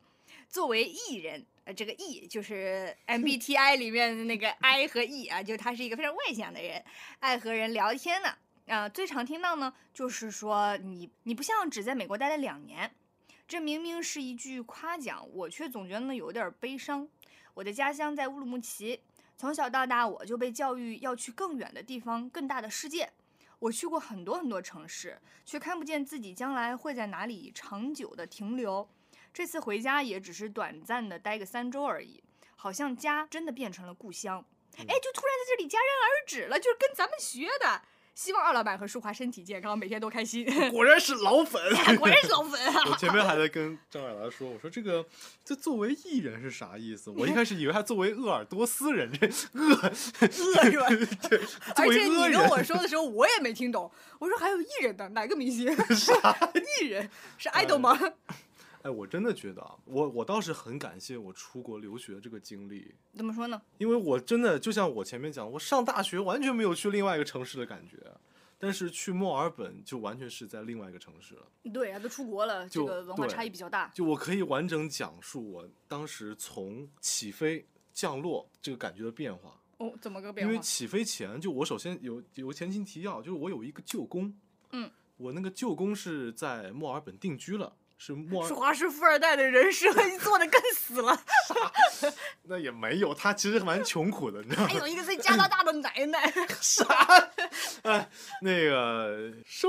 [0.49, 1.47] 作为艺人。
[1.67, 6.85] 呃，这个 E 就是 MBTI 里面的那个 I 和 E 啊，就他是一个非常外向的人，
[7.21, 8.37] 爱和人聊天呢。
[8.67, 12.95] 啊，最常听到呢，就是说你你不像只在美国待了两年，
[13.49, 17.09] 这明明是一句夸奖，我却总觉得呢有点悲伤。
[17.55, 19.01] 我的家乡在乌鲁木齐，
[19.39, 23.11] 从小到大我就被教育要去更远的地方、更大的世界。
[23.65, 28.87] 我去过很多很多城市，却看不见自己将来会在哪里长久的停留。
[29.33, 32.23] 这次回家也只是短暂的待个三周而已，
[32.57, 34.45] 好像家真的变成了故乡。
[34.77, 37.81] 哎，就突然在这里戛然而止了，就是跟咱们学的。
[38.15, 40.47] 希望二老板和舒华身体健康，每天都开心。
[40.71, 41.61] 果然是老粉，
[41.99, 42.83] 果然是老粉啊！
[42.91, 45.05] 我前面还在跟张海来说，我说这个
[45.45, 47.11] 这作为艺人是啥意思？
[47.11, 49.93] 我一开始以为他作为鄂尔多斯人，这鄂 鄂
[50.31, 50.87] 是吧？
[51.29, 51.41] 对，
[51.77, 53.91] 而且你跟我说的时候，我也没听懂。
[54.21, 55.75] 我说还有艺人的，哪个明星？
[55.97, 56.39] 啥
[56.81, 57.11] 艺人？
[57.37, 57.99] 是爱豆吗？
[58.01, 58.35] 哎，
[58.91, 62.95] 我真的觉得啊，我我倒是很感谢我出国留学这个经历。
[63.15, 63.61] 怎么说呢？
[63.79, 67.97] 因为我真的就像我前面讲，我上大学完全没有去另外一个城市的感觉，
[68.59, 71.47] 但是去墨尔本就完全是在另外一个城市了。
[71.73, 73.89] 对啊，都出国了，这个文化差异比较大。
[73.95, 79.59] 就我可以完整讲述我当时从起飞、降落这个感觉的变化。
[79.79, 80.53] 哦，怎么个变化？
[80.53, 84.35] 因为起飞前，就我首先有有前情提要，就是我有一个舅公，
[84.73, 87.75] 嗯，我那个舅公是在墨尔本定居了。
[87.97, 91.19] 是莫舒华是富二代的人设做的更死了，
[92.45, 94.69] 那也没有，他其实蛮穷苦的，你知道吗？
[94.69, 96.85] 还有一个在加拿大的奶奶，啥？
[97.83, 98.11] 哎，
[98.43, 99.69] 那个收，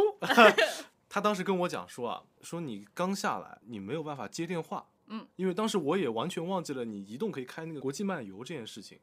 [1.07, 8.99] 他当时跟我讲说啊，说你刚下来，你没有办法接电话，嗯，因为当时我也完全忘记了你移动可以开那个国际漫游这件事情。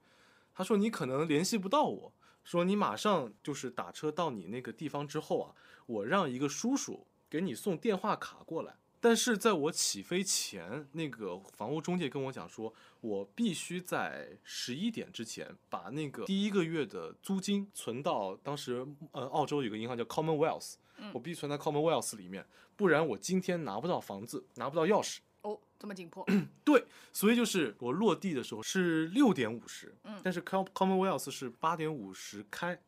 [0.55, 2.13] 他说你可能联系不到我，
[2.45, 5.55] 说你马上就是打车到你那个地方之后啊，
[5.87, 8.75] 我让一个叔叔给你送电话卡过来。
[9.05, 20.75] 但是在我起飞前，那个房屋中介跟我讲说，我必须在十一点之前把那个第一个月的租金存到当时呃澳洲有个银行叫 Commonwealth，
[21.13, 22.47] 我必须存在 Commonwealth 里面，
[22.77, 25.19] 不然我今天拿不到房子，拿不到钥匙。
[25.41, 26.25] 哦，这么紧迫？
[26.63, 32.81] 对，所以就是我落地的时候是六点五十，嗯，但是 Com Commonwealth 是八点五十开，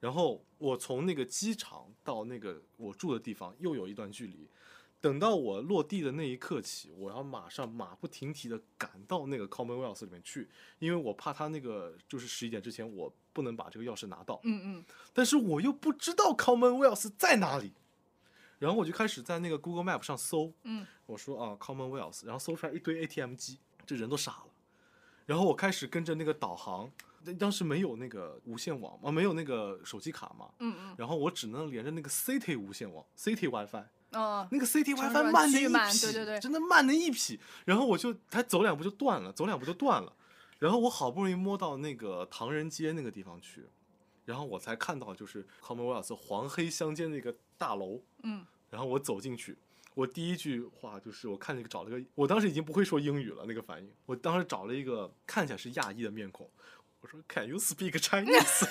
[0.00, 4.48] 然后我从那个机场到那个我住的地方又有一段距离。
[5.00, 10.48] 等到我落地的那一刻起，我要马上马不停蹄的赶到那个 Commonwealth 里面去，
[10.80, 14.40] 因为我怕他那个就是十一点之前我不能把这个钥匙拿到。
[14.42, 14.84] 嗯嗯。
[15.12, 17.74] 但是我又不知道 Commonwealth 在哪里，
[18.58, 20.52] 然后我就开始在那个 Google Map 上搜。
[20.64, 20.84] 嗯。
[21.06, 24.46] 我说啊 Commonwealth，然后搜出来一堆 ATM 机，这人都傻了。
[25.26, 26.90] 然后我开始跟着那个导航，
[27.38, 30.50] 当时没有那个无线网啊，没有那个手机卡嘛。
[30.58, 30.94] 嗯嗯。
[30.98, 33.84] 然后我只能连着那个 City 无线网，City WiFi。
[34.12, 37.38] 哦，那个 CT WiFi 慢的一匹，对对对，真的慢的一匹。
[37.66, 40.10] 然后我就才走两步就断了，走两步就断了。
[40.58, 43.66] 然后我好不容易摸到那个唐人街那个地方去，
[44.24, 48.00] 然后我才看到就是 Commonwealth 黄黑相间的一个大楼。
[48.22, 48.46] 嗯。
[48.70, 49.58] 然后我走进去，
[49.94, 53.92] 我第一句话就是我看那个找了个，我当时已经不会说英语了，那个反应。
[54.06, 56.50] 我当时找了一个看起来是亚裔的面孔，
[57.02, 58.66] 我说 Can you speak Chinese？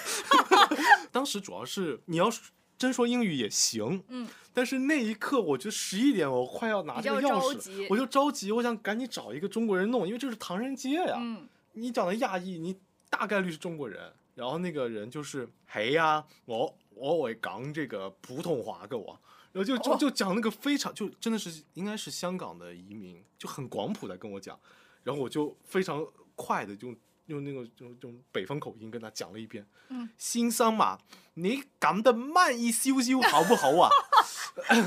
[1.11, 2.31] 当时主要是你要。
[2.77, 11.15] 真说英语也行，嗯，但是那一刻，我觉得十一点，我快要拿这个钥匙，我就着急，我想赶紧找一个中国人弄，因为这是唐人街呀。
[11.17, 12.77] 嗯，你讲的亚裔，你
[13.09, 14.13] 大概率是中国人。
[14.35, 19.19] 然后那个人就是嘿呀，我我会讲这个普通话给我，
[19.51, 24.59] 然后就就就讲那个非常就真的是应该是香港的移民，就很广普的跟我讲，
[25.03, 26.05] 然后我就非常
[26.35, 26.95] 快的就。
[27.27, 30.99] 用那个种种北方口音跟他讲了一遍，嗯，先生嘛，
[31.35, 33.89] 你讲得慢一丢丢好不好啊？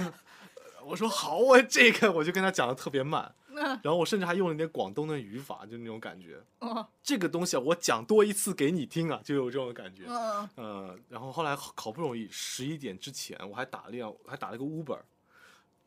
[0.84, 3.32] 我说好啊，这个我就跟他讲的特别慢，
[3.82, 6.43] 然后我甚至还用了点广东的语法，就那种感觉。
[6.61, 10.05] 哦，这个东西啊，我讲多一次给你听啊，就有这种感觉。
[10.09, 15.01] 嗯呃，然后后来好不容易十一点之前，我还打了辆，还打了个 Uber，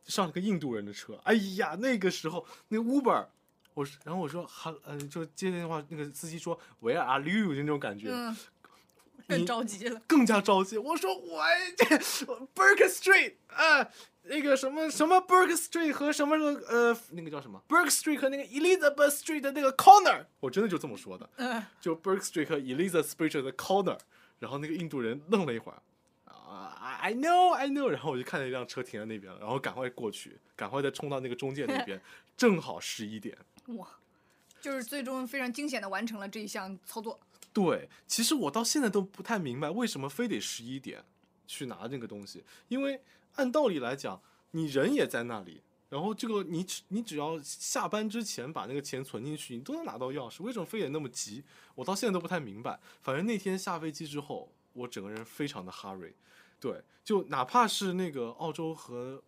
[0.05, 1.19] 上了个印度人的车。
[1.23, 3.25] 哎呀，那个时候那 Uber。
[3.73, 7.53] 我然后我说哈，嗯，就接电话，那个司机说 Where are you？
[7.55, 8.35] 就那种感觉，嗯，
[9.27, 10.77] 更着急了，更加着急。
[10.77, 11.43] 我说我
[11.77, 11.85] 这
[12.55, 13.89] Burke Street 啊，
[14.23, 16.35] 那个什么什么 Burke Street 和什么
[16.67, 23.97] 呃那个叫什么 Burke Street 和那个 Elizabeth Street 的那个 corner，我真的就这么说的，嗯，就 Burke Street 和 Elizabeth Street 的 corner。
[24.39, 25.81] 然后那个印度人愣了一会儿，
[26.25, 27.87] 啊，I know I know。
[27.87, 32.01] 然后我就看见一辆车停在那边了，然后赶快过去，赶快再冲到那个中介那边，
[32.35, 33.37] 正好十一点。
[33.77, 33.87] 哇，
[34.61, 37.19] 就是最终非常惊险的完成了这一项操作。
[37.53, 41.03] 对，其实我到现在都不太明白为什么非得十一点
[41.47, 43.01] 去拿那个东西，因为
[43.35, 51.43] 按道理来讲，你人也在那里，然后这个你你只要下班之前把那个钱存进去，你都能拿到钥匙，为什么非得那么急？
[51.75, 52.79] 我到现在都不太明白。
[53.01, 56.13] 反正那天下飞机之后，我整个人非常的 hurry，
[56.59, 59.23] 对，就哪怕是那个澳洲和。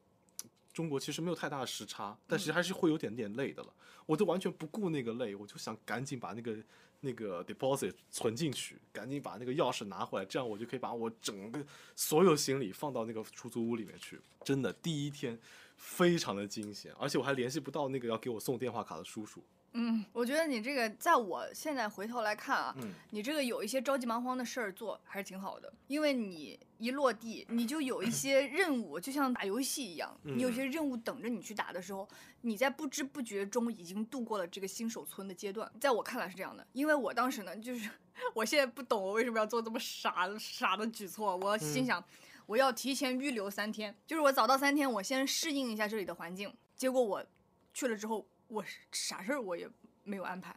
[0.75, 3.73] 中国其实没有太大的时差，但是还是会有点点累的了。
[4.05, 6.57] 我都完全不顾那个累，我就想赶紧把那个
[6.99, 11.65] 那个 deposit 存进去，赶紧把那个钥匙拿回来，这样我就可以把我整个
[11.95, 14.19] 所有行李放到那个出租屋里面去。
[14.43, 15.39] 真的，第一天
[15.77, 19.41] 非常的惊险，而且我还联系不到那个要给我送电话卡的叔叔。
[19.77, 25.73] 嗯，我觉得你这个，在我现在回头来看啊，嗯你这个有一些着急忙慌的事儿做，还是挺好的。
[25.87, 32.07] 因为你一落地，你就有一些任务，就像打游戏一样，你有些任务等着你去打的时候，
[32.41, 35.71] 你在不知不觉中已经度过了这个新手村的阶段。
[35.79, 37.89] 在我看来是这样的，因为我当时呢，就是
[38.33, 42.03] 我现在不懂我为什么要做这么傻傻的举措，我心想。
[42.47, 46.53] 我要提前预留三天，就是我早到三天，我先适应一下这里的环境。
[46.75, 47.25] 结果我
[47.73, 49.67] 去了之后，我啥事儿我也
[50.03, 50.55] 没有安排。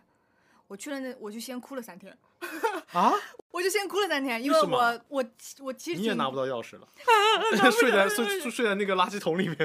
[0.67, 2.15] 我去了那，我就先哭了三天，
[2.93, 3.13] 啊，
[3.51, 5.25] 我就先哭了三天，因为为我我
[5.61, 6.89] 我其实挺你也拿不到钥匙了，
[7.73, 9.57] 睡在了睡睡睡在那个垃圾桶里面。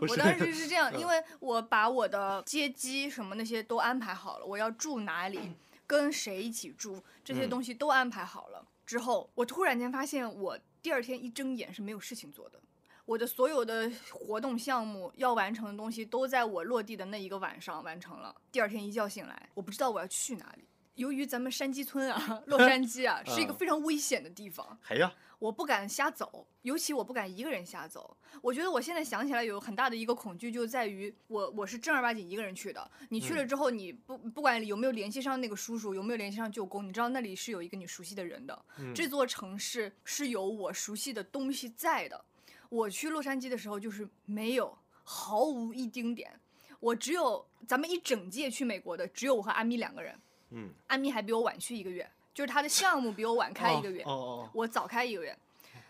[0.00, 5.38] 我当时是这样，嗯因为我把我的接机什么那些都安排好了，我要住哪里，
[5.86, 8.66] 跟谁一起住，这些嗯东西都安排好了。
[8.84, 12.60] 之后，我突然间发现，我第二天一睁眼是没有事情做的。
[13.04, 18.34] 我的所有的活动项目要完成的东西都在我落地的那一个晚上完成了。
[18.50, 20.64] 第二天一觉醒来，我不知道我要去哪里。
[20.96, 28.16] 由于咱们山鸡村啊， 洛 杉矶啊，是一个嗯非常危险的地方，哎呀，我不敢瞎走，尤其我不敢一个人瞎走。
[28.42, 32.90] 我觉得我现在想起来有很大的一个恐惧，就在于我我是正儿八经一个人去的。
[33.10, 38.64] 你去了之后，你不不管有没有联系上那个叔叔，有没有联系上舅公，你知道那里是有一个你熟悉的人的。
[38.78, 42.24] 嗯这座城市是有我熟悉的东西在的。
[42.68, 46.40] 我去洛杉矶的时候就是没有，毫无一丁点。
[46.80, 50.18] 我只有咱们一整届去美国的，只有我和阿咪两个人。
[50.50, 54.02] 嗯，安咪还比我晚去一个月，就是他的项目比我晚开一个月。
[54.04, 55.36] 哦哦我早开一个月，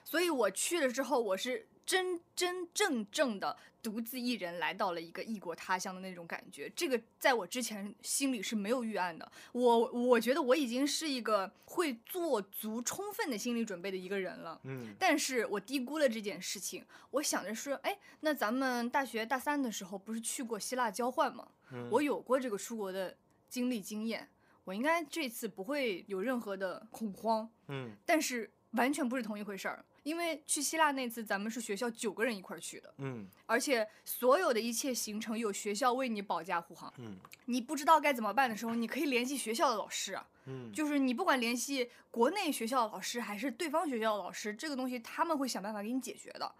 [0.04, 6.68] 所以我去了之后，我是真真正正的独自一人来到了一个异国他乡的那种感觉。
[6.74, 9.30] 这个在我之前心里是没有预案的。
[9.52, 14.61] 我我觉得我已经是一个会做足充分的心理准备的一个人了。
[14.64, 16.84] 嗯但是我低估了这件事情。
[17.12, 21.46] 我想着说，哎，那咱们大学大三的时候不是去过希腊交换吗？
[21.70, 23.16] 嗯，我有过这个出国的
[23.48, 24.28] 经历经验，
[24.66, 27.48] 我应该这次不会有任何的恐慌。
[27.68, 29.82] 嗯但是完全不是同一回事儿。
[30.02, 36.92] 因为去希腊那次，咱们是学校九个人一块儿去的，嗯而且所有的一切行程有学校为你保驾护航。
[36.98, 40.28] 嗯你不知道该怎么办的时候，你可以联系学校的老师啊。
[40.48, 46.52] 嗯，就是你不管联系国内学校的老师还是对方学校的老师，这个东西他们会想办法给你解决的。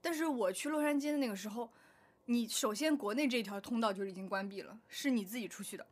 [0.00, 1.68] 但是我去洛杉矶的那个时候，
[2.26, 5.84] 你首先国内这条通道就已经关闭了，是你自己出去的。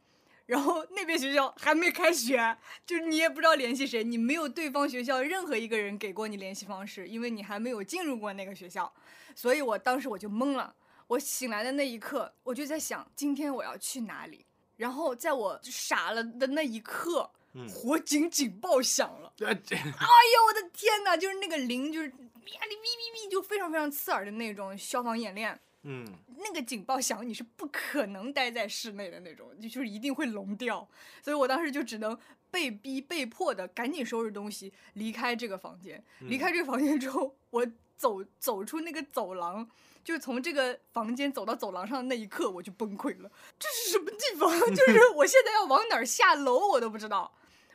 [0.47, 8.93] 然后那边学校还没开学，就是你也不知道联系谁，你没有对方学校任何一个人给过你联系方式，因为你还没有进入过那个学校，
[9.35, 10.75] 所以我当时我就懵了。
[11.09, 14.47] 我醒来的那一刻，我就在想，今天我要去哪里？
[14.77, 19.33] 然后在我傻了的那一刻，嗯火警警报响了。
[19.41, 21.17] 哎这哎呀，我的天哪！
[21.17, 25.61] 就是那个铃，就是咪呀哩咪咪咪，就非常非常刺耳的那种消防演练。
[25.85, 26.07] 嗯
[26.39, 30.87] 那个警报响，你是不可能待在室内的那种，就就是一定会聋掉。
[31.23, 32.17] 所以我当时就只能
[32.51, 36.03] 被逼、被迫的赶紧收拾东西，离开这个房间。
[36.21, 37.67] 离开这个房间之后，我
[37.97, 39.69] 走走出那个走廊，
[40.05, 43.31] 就是从这个房间走到走廊上的那一刻，我就崩溃了。
[43.59, 44.51] 这是什么地方？
[44.75, 47.33] 就是我现在要往哪儿下楼，我都不知道。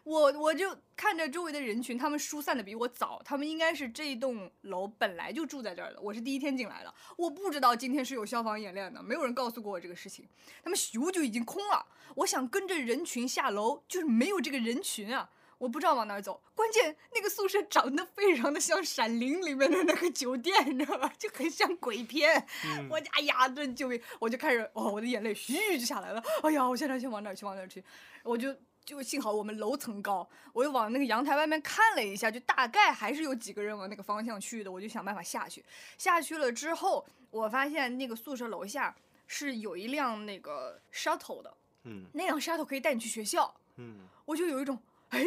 [0.07, 5.99] 我我就看着周围的人群，他们疏散的比我早，他们应该是这一栋楼本来就住在这儿的。
[5.99, 10.25] 我是第一天进来的，我不知道今天是有消防演练的，没有人告诉过我这个事情。
[10.63, 11.85] 他们咻就已经空了，
[12.15, 16.41] 我想跟着人群下楼，就是没有这个人群啊，我不知道往哪儿走。
[16.55, 21.11] 关键那个宿舍长得非常的像《闪灵》里面的那个酒店，你知道吧？
[21.19, 22.47] 就很像鬼片。
[22.63, 24.01] 嗯我就哎呀，这救命！
[24.19, 26.23] 我就开始哦，我的眼泪嘘就下来了。
[26.43, 27.45] 哎呀，我现在先往哪儿去？
[27.45, 27.83] 往哪儿去？
[28.23, 28.53] 我就
[28.87, 35.61] 就幸好我们楼层高，我就往那个阳台外面看了一下，就大概还是有几个人往那个方向去的，我就想办法下去。
[35.97, 38.95] 下去了之后，我发现那个宿舍楼下
[39.27, 44.79] 是有一辆那个 shuttle 的，嗯那辆 shuttle 可以带你去学校，嗯我就有一种
[45.09, 45.25] 哎。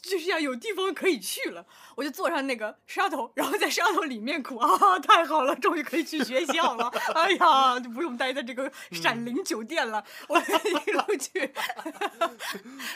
[0.00, 1.64] 就是要，有地方可以去了，
[1.96, 11.52] 我就坐上那个 shuttle， 然后在 shuttle 里面哭啊，太好了，终于可以去学校了， 哎呀，就不用待在这个闪灵酒店了， 我一路去，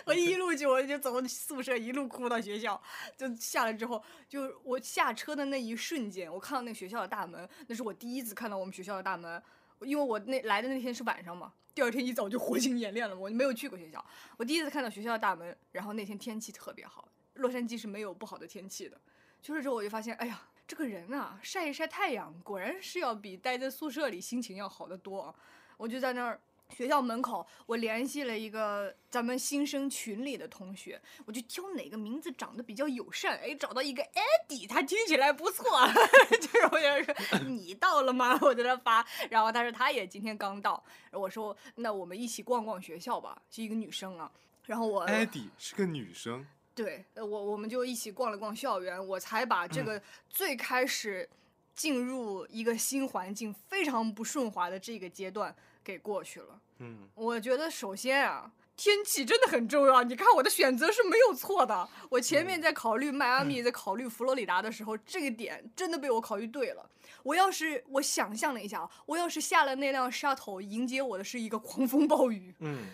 [0.07, 2.81] 我一路去，我就走宿舍，一路哭到学校，
[3.17, 9.43] 就下来之后，就我下车的那一瞬间，我看到那个学校的大门，那是我第一次看到我们学校的大门，
[9.85, 14.05] 因为我那来的那天是晚上嘛，第二天一早就火星演练了，我没有去过学校，
[14.37, 19.01] 我第一次看到学校的大门，然后那天天气特别好，洛杉矶是没有不好的天气的，
[19.43, 20.41] 去了之后我就发现，哎呀。
[20.65, 25.35] 这个人啊，晒一晒太阳，果然是要比待在宿舍里心情要好得多啊。
[25.77, 26.41] 我就在那儿
[26.77, 35.65] 学校门口，我联系了一个咱们新生群里的同学，我就挑哪个名字长得比较友善，哎，找到一个 Eddie，他听起来不错，
[36.41, 38.39] 就是我就说你到了吗？
[38.41, 44.31] 我在那发，然后他说他也今天刚到，我说那我们一起逛逛学校吧，是一个女生啊，
[44.65, 51.29] 然后我 Eddie 是个女生，对，呃我我们就一起逛了逛校园，我才把这个最开始
[51.75, 55.55] 进入一个新环境非常不顺滑的这个阶段
[55.85, 56.61] 给过去了。
[56.79, 60.03] 嗯，我觉得首先啊，天气真的很重要。
[60.03, 61.89] 你看我的选择是没有错的。
[62.11, 66.89] 我前面在考虑迈阿密，在考虑佛罗里达的时候，这个点真的被我考虑对了。
[67.23, 72.87] 我要是我想象了一下啊，我要是下了那辆 shuttle，迎接我的是一个狂风暴雨，嗯，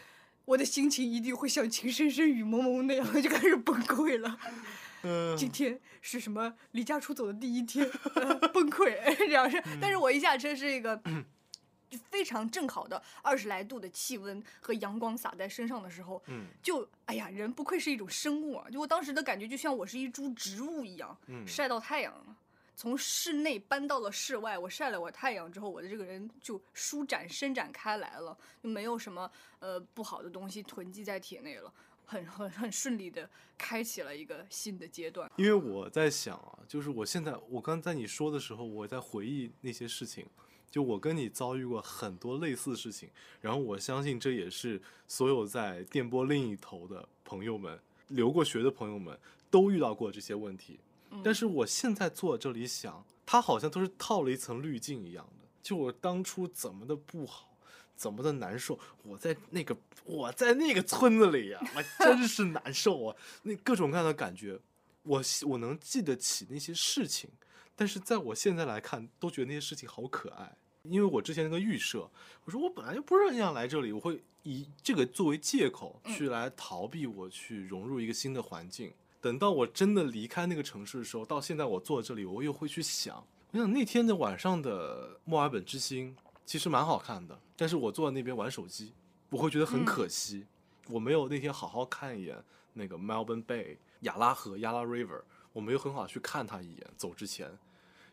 [0.44, 4.38] 我的心情一定会像情深深雨蒙蒙那样就开始崩溃了。
[5.04, 9.62] 嗯今天是什么离家出走的第一天， 呃崩溃 这样是。
[9.80, 11.00] 但是我一下车是一个。
[11.88, 18.68] 就非常正好的二十来度的气温和阳光洒在身上的时候，嗯就哎呀，人不愧是一种生物啊！
[18.70, 22.36] 就我当时的感觉，就像我是一株植物一样，嗯晒到太阳了。
[22.76, 29.28] 从室内搬到了室外，我晒了我太阳之后，我的这个人就舒展伸展开来了，就没有什么
[29.58, 31.72] 呃不好的东西囤积在体内了，
[32.04, 35.28] 很很很顺利的开启了一个新的阶段。
[35.34, 40.24] 因为我在想啊，就是我现在，我刚在你说的时候，我在回忆那些事情，
[40.70, 43.08] 就我跟你遭遇过很多类似事情，
[43.40, 49.18] 然后我相信这也是所有在电波另一头的朋友们，留过学的朋友们
[49.50, 50.78] 都遇到过这些问题。
[51.24, 57.46] 但是我现在坐这里想，它好像都是套了一层滤镜一样的，就我当初怎么的不好。
[57.96, 58.78] 怎么的难受？
[59.02, 63.16] 我在那个我在那个村子里呀、我真是难受啊！
[63.42, 64.56] 那各种各样的感觉，
[65.02, 67.28] 我我能记得起那些事情，
[67.78, 70.56] 但是在我现在来看，都觉得那些事情好可爱。
[70.82, 72.10] 因为我之前那个预设，
[72.44, 78.92] 我说我本来就不是很想来这里，我会以这个作为借口去来逃避我去融入一个新的环境。
[79.20, 88.92] 等到我真的离开那个城市的时候，到现在我坐在这里，我又会去想，我想那天的晚上的墨尔本之星其实蛮好看的，但是我坐在那边玩手机，
[89.30, 90.46] 我会觉得很可惜，
[90.88, 95.22] 我没有那天好好看一眼那个 Melbourne Bay 亚拉河 Yala River，
[95.52, 96.86] 我没有很好地去看它一眼。
[96.96, 97.50] 走之前，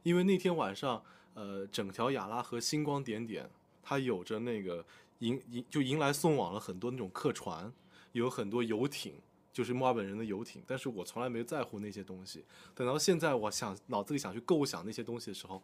[0.05, 1.03] 因为那天晚上，
[1.33, 3.49] 呃，整条亚拉河星光点点，
[3.81, 4.85] 它有着那个
[5.19, 7.73] 迎迎就迎来送往了很多那种客船，
[8.11, 9.15] 有很多游艇。
[9.51, 12.43] 就是墨尔本人的游艇，但是我从来没在乎那些东西。
[12.75, 15.63] 等到现在，我想脑子里想去构想那些东西的时候，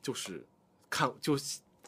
[0.00, 0.46] 就是
[0.88, 1.36] 看就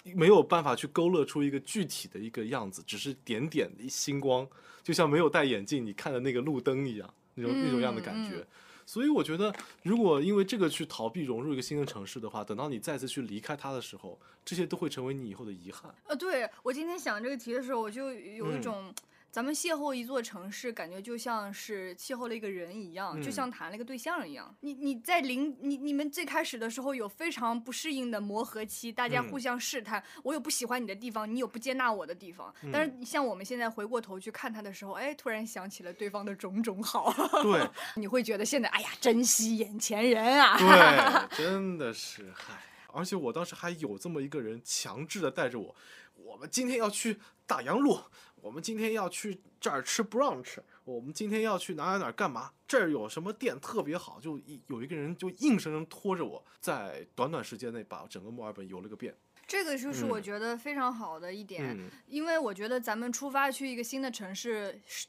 [0.02, 4.44] 没有办法去勾勒出一个具体的一个样子，只是点点的星光，
[4.82, 8.38] 就像没有戴眼镜你看的那个路灯一样，那种、那种样的感觉。
[8.38, 8.46] 嗯
[8.86, 15.94] 所以我觉得，如果因为这个去逃避融入一个新的城市的话，等到你再次去离开它的时候，这些都会成为你以后的遗憾。
[16.06, 18.94] 呃，对我今天想这个题的时候，我就有一嗯种。
[19.36, 24.56] 咱们邂逅一座城市，感觉就像是邂逅了一个人一样，就嗯像谈了一个对象一样。
[24.60, 32.50] 你你在零你你们最开始的时候有非常不适应的磨合期，大家嗯互相试探，我有不喜欢你的地方，你有不接纳我的地方。
[32.72, 37.12] 但是像我们现在回过头去看他的时候，哎，突然想起了对方的种种好，
[37.42, 40.56] 对 你会觉得现在哎呀，珍惜眼前人啊。
[40.56, 42.54] 对， 真的是嗨。
[42.90, 45.76] 而且我当时还有这么一个人强制的带着我，
[46.14, 48.00] 我们今天要去大洋路，
[48.46, 52.52] 我们今天要去这儿吃 brunch，我们今天要去哪哪哪干嘛？
[52.68, 54.20] 这儿有什么店特别好？
[54.20, 59.12] 就一有一个人就硬生生拖着我，在短短时间内把整个墨尔本游了个遍。
[59.48, 65.08] 这个就是我嗯觉得非常好的一点，嗯因为我觉得咱们出发去一个新的城市，是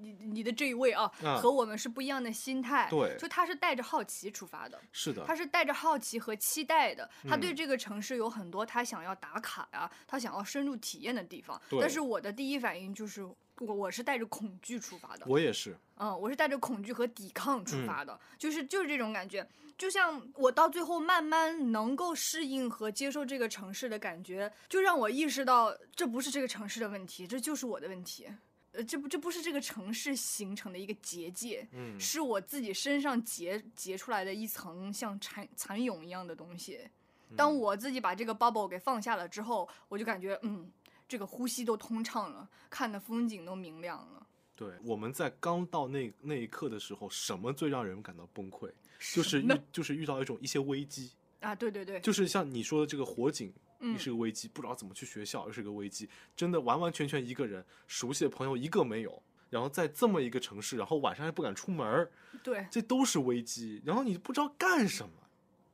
[0.00, 2.88] 你你的这一位啊，啊和我们是不一样的心态。
[2.90, 7.08] 对就他是带着好奇出发的，是的他，是带着好奇和期待的。
[7.28, 11.60] 他对嗯这个城市有很多他想要打卡呀、他想要深入体验的地方。
[11.80, 15.26] 但是我的第一反应就是，我我是带着恐惧出发的。
[15.26, 15.76] 我也是。
[15.96, 19.46] 嗯，我是带着恐惧和抵抗出嗯发的，就是就是这种感觉。
[19.76, 28.28] 就像我到最后慢慢能够适应和接受这个城市的感觉，就让我意识到这不是这个城市的问题，这就是我的问题。
[28.74, 36.80] 呃，这不这不是这个城市形成的一个结界，嗯是我自己身上结结出来的一层像蚕蚕蛹一样的东西。
[37.36, 40.70] 当嗯我自己把这个 bubble 给放下了之后，我就感觉嗯，
[41.08, 44.26] 这个呼吸都通畅了，看的风景都明亮了。
[44.56, 48.70] 对，我们在刚到那那一刻的时候，什么最让人感到崩溃？
[49.12, 51.10] 就是遇就是遇到一种一些危机，
[51.40, 62.10] 啊，对对对，就是像你说的这个火警，嗯也是个危机，不知道怎么去学校，又是个危机，真的完完全全一个人，熟悉的朋友一个没有，然后在这么一个城市，然后晚上还不敢出门儿，
[62.42, 62.66] 对。
[62.70, 65.12] 这都是危机，然后你不知道干什么，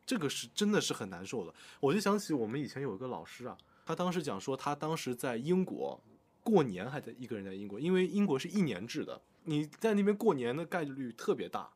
[0.04, 1.54] 这个是真的是很难受的。
[1.78, 3.56] 我就想起我们以前有一个老师啊，
[3.86, 6.02] 他当时讲说，他当时在英国
[6.42, 11.70] 过年还在一个人在英国，因为英国是一年制的，你在那边过年的概率特别大。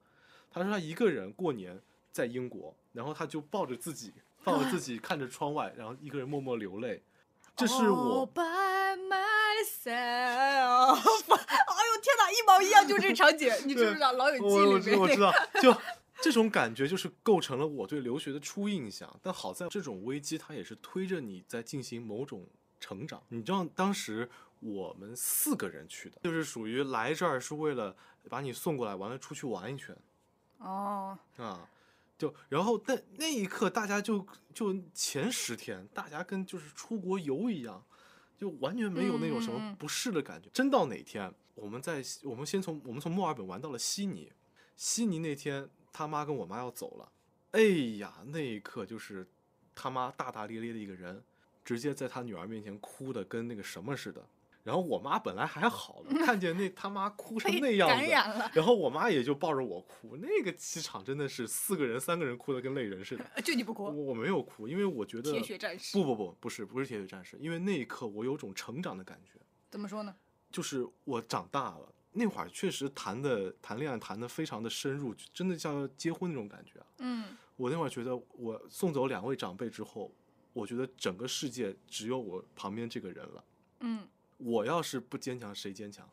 [0.50, 1.80] 他说他一个人过年
[2.12, 4.12] 在英国，然后他就抱着自己，
[4.44, 7.02] 抱着自己看着窗外，然后一个人默默流泪。
[7.56, 8.40] 这是我 by
[9.08, 9.14] myself。
[11.34, 14.98] 哎呦天哪，一毛一样，就这场景，你知不知道《老友记》我我里面那个？
[14.98, 15.32] 知我知道，
[15.62, 15.80] 就
[16.20, 19.08] 这种感觉就是构成了我对留学的初印象。
[19.22, 22.44] 但好在这种危机，它也是推着你在进行某种
[22.80, 23.22] 成长。
[23.28, 24.28] 你知道，当时
[24.58, 27.94] 我们四个人去的，就是属于来这儿是为了
[28.28, 29.96] 把你送过来，完了出去玩一圈
[30.58, 31.68] 哦，啊。
[32.16, 37.84] 就然后，但那一刻，大家就就前十天，大家跟就是出国游一样，
[38.38, 40.48] 就完全没有那种什么不适的感觉。
[40.52, 44.32] 真到哪天，我们在我们先从我们从墨尔本玩到了悉尼，
[44.76, 47.10] 悉尼那天他妈跟我妈要走了，
[47.50, 47.60] 哎
[47.98, 49.26] 呀，那一刻就是
[49.74, 51.22] 他妈大大咧咧的一个人，
[51.64, 54.24] 直接在他女儿面前哭的跟那个什么似的。
[54.64, 63.24] 然后我妈本来还好的， 看见那他妈哭成那样子，然后我妈也就抱着我哭，那个气场真的是四个人三个人哭的跟泪人似的。
[63.42, 69.38] 就你不我哭，我没有哭，因为我觉得铁血战士不不不不是不是铁血战士，因为那一刻我有种成长的感觉，
[69.70, 70.16] 怎么说呢？
[70.50, 71.92] 就是我长大了。
[72.16, 76.86] 那会儿确实谈的谈恋爱谈的非常的深入，真的像要结婚那种感觉啊。
[76.98, 80.14] 嗯，我那会儿觉得我送走两位长辈之后，
[80.52, 83.44] 我觉得整个世界只有我旁边这个人了。
[83.80, 84.06] 嗯，
[84.44, 86.08] 我要是不坚强，谁坚强？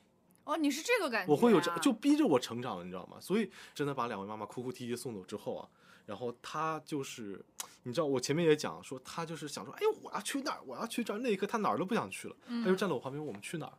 [0.46, 3.20] 哦，你是这个感觉、啊，我会有这，就逼着我成长了，你知道吗？
[3.20, 5.70] 所以真的把两位妈妈哭哭啼啼送走之后啊，
[6.06, 7.44] 然后他就是，
[7.84, 11.20] 你知道我前面也讲说，他就是想说，哎，我要去哪儿，我要去这儿。
[11.20, 13.74] 那一刻他哪儿都不想去了，他就站在我旁边，我们去哪儿？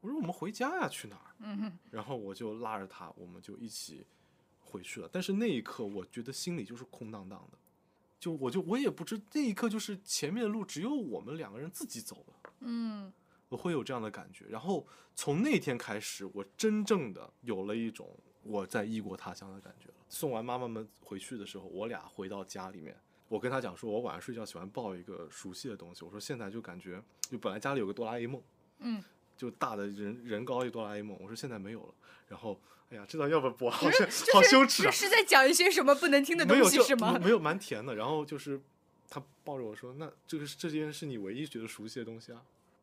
[0.00, 1.72] 我说我们回家呀，去哪儿？
[1.90, 4.06] 然后我就拉着他，我们就一起
[4.60, 5.08] 回去了。
[5.12, 7.58] 但是那一刻，我觉得心里就是空荡荡的，
[8.18, 12.52] 就我就我也不知那一刻就是前面的路只有我们两个人自己走了。
[12.60, 13.12] 嗯，
[13.48, 14.44] 我会有这样的感觉。
[14.48, 18.08] 然后从那天开始，我真正的有了一种
[18.42, 19.94] 我在异国他乡的感觉了。
[20.08, 22.96] 送完妈妈们回去的时候，我俩回到家里面，
[23.28, 26.04] 我跟他讲说，我晚上睡觉喜欢抱一个熟悉的东西。
[26.04, 28.42] 我说现在就感觉，就本来家里有个哆啦 A 梦，
[28.78, 29.02] 嗯，
[29.36, 31.94] 就大的人人高一哆啦 A 梦，我说现在没有了。
[32.26, 32.58] 然后，
[32.90, 33.70] 哎呀，这段要不要播？
[33.70, 34.90] 好像就是好羞耻啊！
[34.90, 37.18] 是是在讲一些什么不能听的东西是吗？
[37.18, 37.94] 没有蛮甜的。
[37.94, 38.60] 然后就是
[39.08, 42.42] 他抱着我说，那这个这件是你唯一觉得熟悉的东西啊。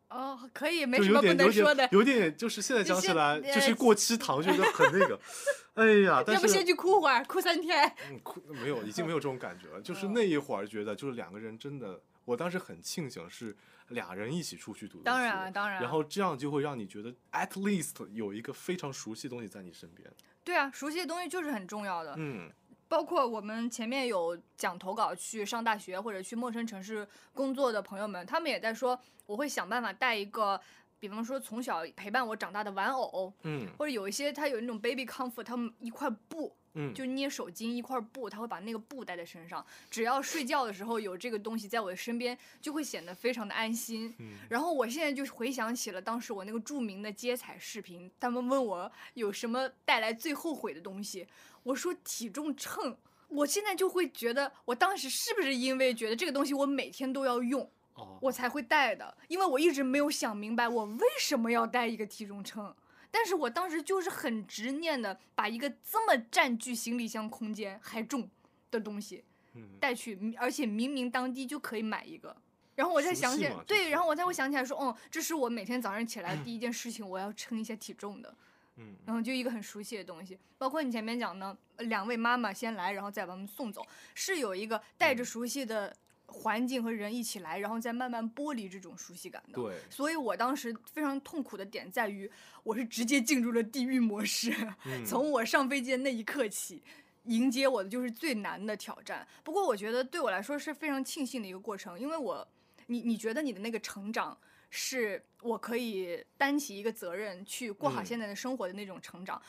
[0.09, 1.87] 哦，可以，没什么不能说的。
[1.91, 5.19] 有点，就是现在讲起来呃就是过期糖，觉得很那个。
[5.75, 7.85] 哎呀，要不先去哭会儿，哭三天。
[8.09, 9.81] 嗯哭没有，已经没有这种感觉了。
[9.81, 13.55] 就是嗯那一会儿觉得，就是两个人真的，我当时很庆幸是
[13.89, 20.09] 俩人一起出去读的当然书当然然后这样就会让你觉得 at least 有一个非常熟悉的东西在你身边。
[20.45, 22.13] 对啊，熟悉的东西就是很重要的。
[22.17, 22.49] 嗯
[22.95, 30.57] 包括我们前面有讲投稿去上大学或者去陌生城市工作的朋友们，他们也在说，我会想办法带一个，
[30.97, 44.15] 比方说从小陪伴我长大的玩偶，嗯或者有一些他有那种 baby comfort，他们一块布，嗯，就捏手巾一块布，他会把那个布带在身上，只要睡觉的时候有这个东西在我的身边，就会显得非常的安心。
[44.19, 51.27] 嗯然后我现在就回想起了当时我那个著名的接彩视频，他们问我有什么带来最后悔的东西，
[51.65, 52.97] 我说体重秤。
[53.27, 59.17] 我现在就会觉得，我当时是不是因为觉得这个东西我每天都要用，哦，我才会带的？
[59.27, 62.73] 因为我一直没有想明白我为什么要带一个体重秤。
[63.09, 68.29] 但是我当时就是很执念的把一个这么占据行李箱空间还重
[68.69, 72.35] 的东西嗯带去，而且明明当地就可以买一个。
[72.75, 78.35] 然后我才熟想起来，对，然后我才会想起来说，哦，这是我每天早上起来第一件事情，我要称一下体重的。
[78.77, 78.95] 嗯。
[79.05, 85.25] 然后就一个很熟悉的东西，包括你前面讲的，呃两位妈妈先来，然后再把他们送走，是有一个带着嗯。
[85.25, 85.95] 熟悉的
[86.27, 89.61] 环境和人一起来，然后再慢慢剥离这种熟悉感的。
[89.61, 92.29] 对，所以我当时非常痛苦的点在于，
[92.63, 94.53] 我是直接进入了地狱模式，
[94.85, 95.03] 嗯。
[95.05, 96.81] 从我上飞机的那一刻起。
[97.27, 102.47] 迎接我的就是最难的挑战，不过我觉得对我来说是非常庆幸的一个过程，因为我，
[102.85, 104.37] 你你觉得你的那个成长
[104.69, 108.05] 是我可以担起一个责任去过好嗯。
[108.05, 109.41] 现在的生活的那种成长，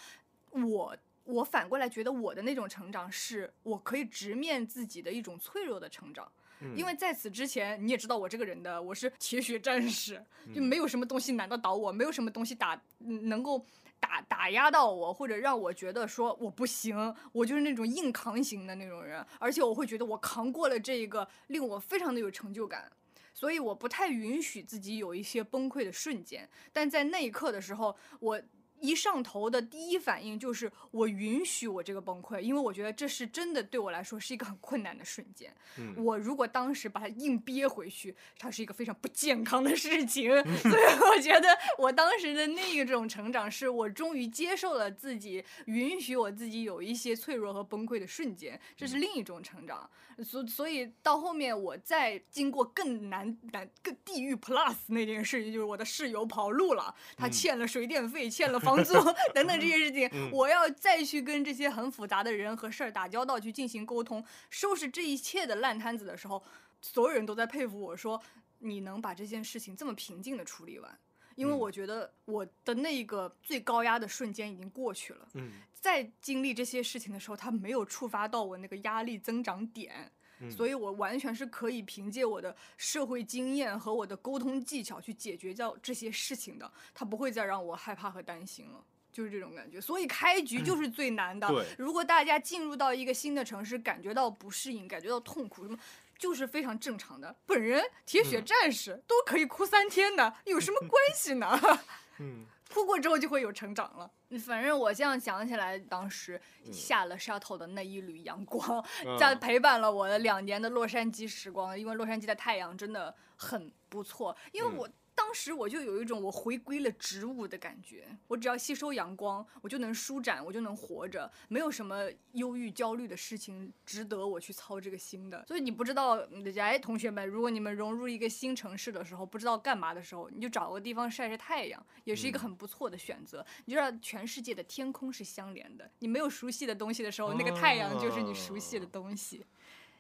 [0.51, 10.15] 我我反过来觉得我的那种成长是我可以直面自己的一种脆弱的成长，因嗯为在此之前你也知道我这个人的，我是铁血战士，
[10.55, 13.65] 就嗯没有什么东西难得倒我，没有什么东西打嗯能够
[13.99, 22.91] 打打压到我，或者让我觉得说我不行，我就是那种硬扛型的那种人，而且我会觉得我扛过了这一个，令我非常的有成就感。
[23.37, 28.41] 所以我不太允许自己有一些崩溃的瞬间，但在那一刻的时候，我
[28.81, 35.55] 一上头的第一反应就是我允许我这个崩溃，因为我觉得这是真的对我来说是一个很困难的瞬间。
[35.79, 40.31] 嗯我如果当时把它硬憋回去，它是一个非常不健康的事情。
[40.63, 41.49] 所以我觉得
[41.79, 49.89] 我当时的那一种成长，是我终于接受了自己，允许我自己有一些脆弱和崩溃的瞬间，这是另一种成长。
[50.25, 58.93] 所所以到后面，我再经过更难难更地狱 plus 那件事情，就是我的室友跑路了，他嗯欠了水电费，欠了房租
[59.33, 60.31] 等等这些事情，嗯。
[60.33, 66.43] 我要再去跟这些很复杂的人和事儿打交道，去进行沟通，收拾这一切的烂摊子的时候，
[66.83, 68.21] 所有人都在佩服我说，
[68.59, 70.99] 你能把这件事情这么平静的处理完。
[71.37, 71.59] 因为嗯。
[71.59, 75.53] 我觉得我的那个最高压的瞬间已经过去了，嗯。
[75.79, 80.11] 在经历这些事情的时候，它没有触发到我那个压力增长点，
[80.41, 88.85] 嗯所以我完全是可以凭借我的社会经验和我的沟通技巧去解决掉这些事情的，他不会再让我害怕和担心了。
[89.13, 91.49] 就是这种感觉，所以开局就是最难的。
[91.49, 95.79] 对如果大家进入到一个新的城市，感觉到不适应，感觉到痛苦，什么
[96.19, 97.35] 就是非常正常的。
[97.47, 101.59] 本人铁血嗯战士、都可以哭三天的，有什么关系呢？
[102.21, 104.11] 嗯哭过之后就会有成长了。
[104.45, 106.41] 反正我这样想起来，当时
[106.73, 111.79] 下了 shuttle 的那一缕阳光，嗯在陪伴了我的两年的洛杉矶时光。
[111.79, 114.89] 因为洛杉矶的太阳真的很不错，因为嗯我。
[115.27, 125.45] 当时我就有一种我回归了植物的感觉，我只要吸收阳光，我就能舒展，我就能活着，没有什么忧郁、焦虑的事情值得我去操这个心的。
[125.49, 126.17] 所以你不知道，
[126.61, 133.45] 哎，同学们，如果你们融入一个新城市的时候，不知道干嘛的时候，你就找个地方晒晒太阳，也是一个嗯很不错的选择。
[133.65, 139.45] 你知道，全世界的天空是相连的，你没有熟悉的东西的时候，那个太阳就是你熟悉的东西。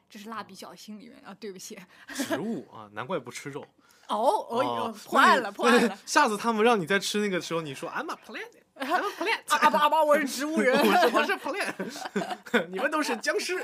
[0.08, 1.76] 这是蜡笔小新里面啊，对不起，
[2.14, 3.66] 植物啊，难怪不吃肉。
[4.08, 5.98] 哦哦哟，哦破案了，破案了。
[6.06, 10.76] 下次他们让你再吃那个时候，你说 I'm a plant，I'm a plant， 啊阿巴阿巴，我是植物人。
[10.78, 11.32] 我是我是
[12.52, 13.62] plant，你们都是僵尸，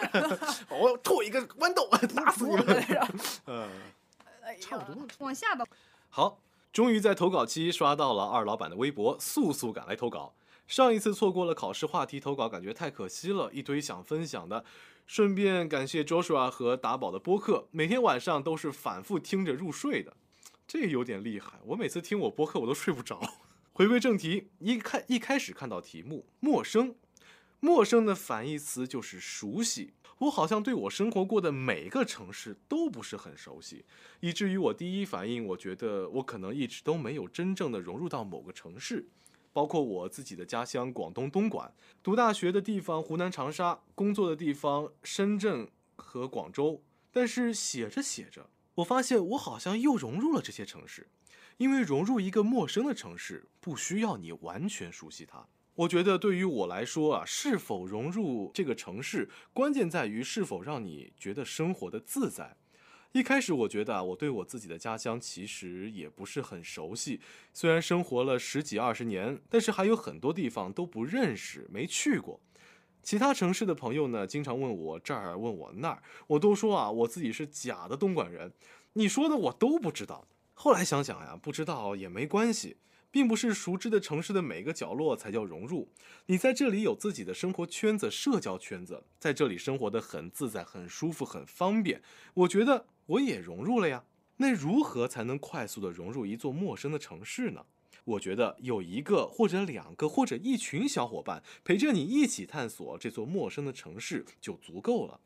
[0.68, 2.86] 我吐一个豌豆打死你们。
[3.47, 3.68] 嗯，
[4.43, 5.64] 哎呀差不多往下吧。
[6.09, 6.38] 好，
[6.72, 10.34] 终于在投稿期刷到了二老板的微博，速速赶来投稿。
[10.66, 14.64] 上一次错过了考试话题投稿，感觉太可惜了，一堆想分享的。
[15.07, 20.14] 顺便感谢 Joshua 和达宝的播客，每天晚上都是反复听着入睡的，
[20.67, 21.59] 这有点厉害。
[21.67, 23.21] 我每次听我播客我都睡不着。
[23.73, 26.95] 回归正题，一开一开始看到题目“陌生”，
[27.61, 29.95] 陌生的反义词就是熟悉。
[30.19, 33.85] 我好像对我生活过的每个城市都不是很熟悉，
[34.21, 39.09] 以至于我第一反应，我觉得我可能一直都没有真正的融入到某个城市，
[39.53, 41.73] 包括我自己的家乡广东东莞，
[42.05, 46.81] 读大学的地方湖南长沙，工作的地方深圳和广州。
[47.11, 51.09] 但是写着写着，我发现我好像又融入了这些城市，
[51.59, 55.47] 因为融入一个陌生的城市，不需要你完全熟悉它。
[55.75, 62.57] 我觉得对于我来说啊，是否融入这个城市，关键在于是否让你觉得生活的自在。
[63.12, 67.20] 一开始我觉得啊，我对我自己的家乡其实也不是很熟悉，
[67.53, 72.41] 虽然生活了十几二十年，但是还有很多地方都不认识，没去过。
[73.03, 78.53] 其他城市的朋友呢，经常问我这儿，问我那儿，我都说啊，我自己是假的东莞人，
[78.92, 80.26] 你说的我都不知道。
[80.55, 82.76] 后来想想呀，不知道也没关系，
[83.11, 85.90] 并不是熟知的城市的每个角落才叫融入。
[86.26, 92.00] 你在这里有自己的生活圈子、社交圈子，在这里生活的很自在、很舒服、很方便。
[92.34, 94.05] 我觉得我也融入了呀。
[94.36, 97.64] 那如何才能快速的融入一座陌生的城市呢？
[98.05, 105.20] 我觉得有一个或者两个或者一群小伙伴陪着你一起探索这座陌生的城市就足够了。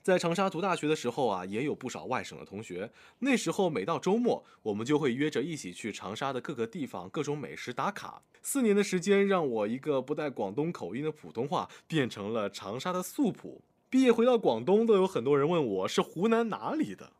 [0.00, 2.90] 在长沙读大学的时候啊，也有不少外省的同学。
[3.18, 8.22] 那时候每到周末，我们就会约着一起去长沙的各个地方、各种美食打卡。
[8.40, 13.60] 四年的时间，让我一个不带广东口音的普通话变成了长沙的素普。
[13.90, 17.12] 毕业回到广东，都有很多人问我是湖南哪里的。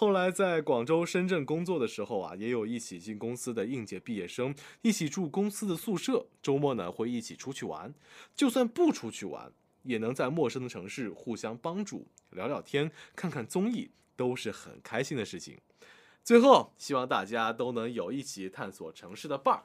[0.00, 7.92] 后来在广州、深圳工作的时候啊，也有一起进公司的应届毕业生，一起住公司的宿舍，周末呢会一起出去玩。
[8.36, 15.58] 就算不出去玩，也能在陌生的城市互相帮助、聊聊天、看看综艺，都是很开心的事情。
[16.22, 19.64] 最后，希望大家都能有一起探索城市的伴儿。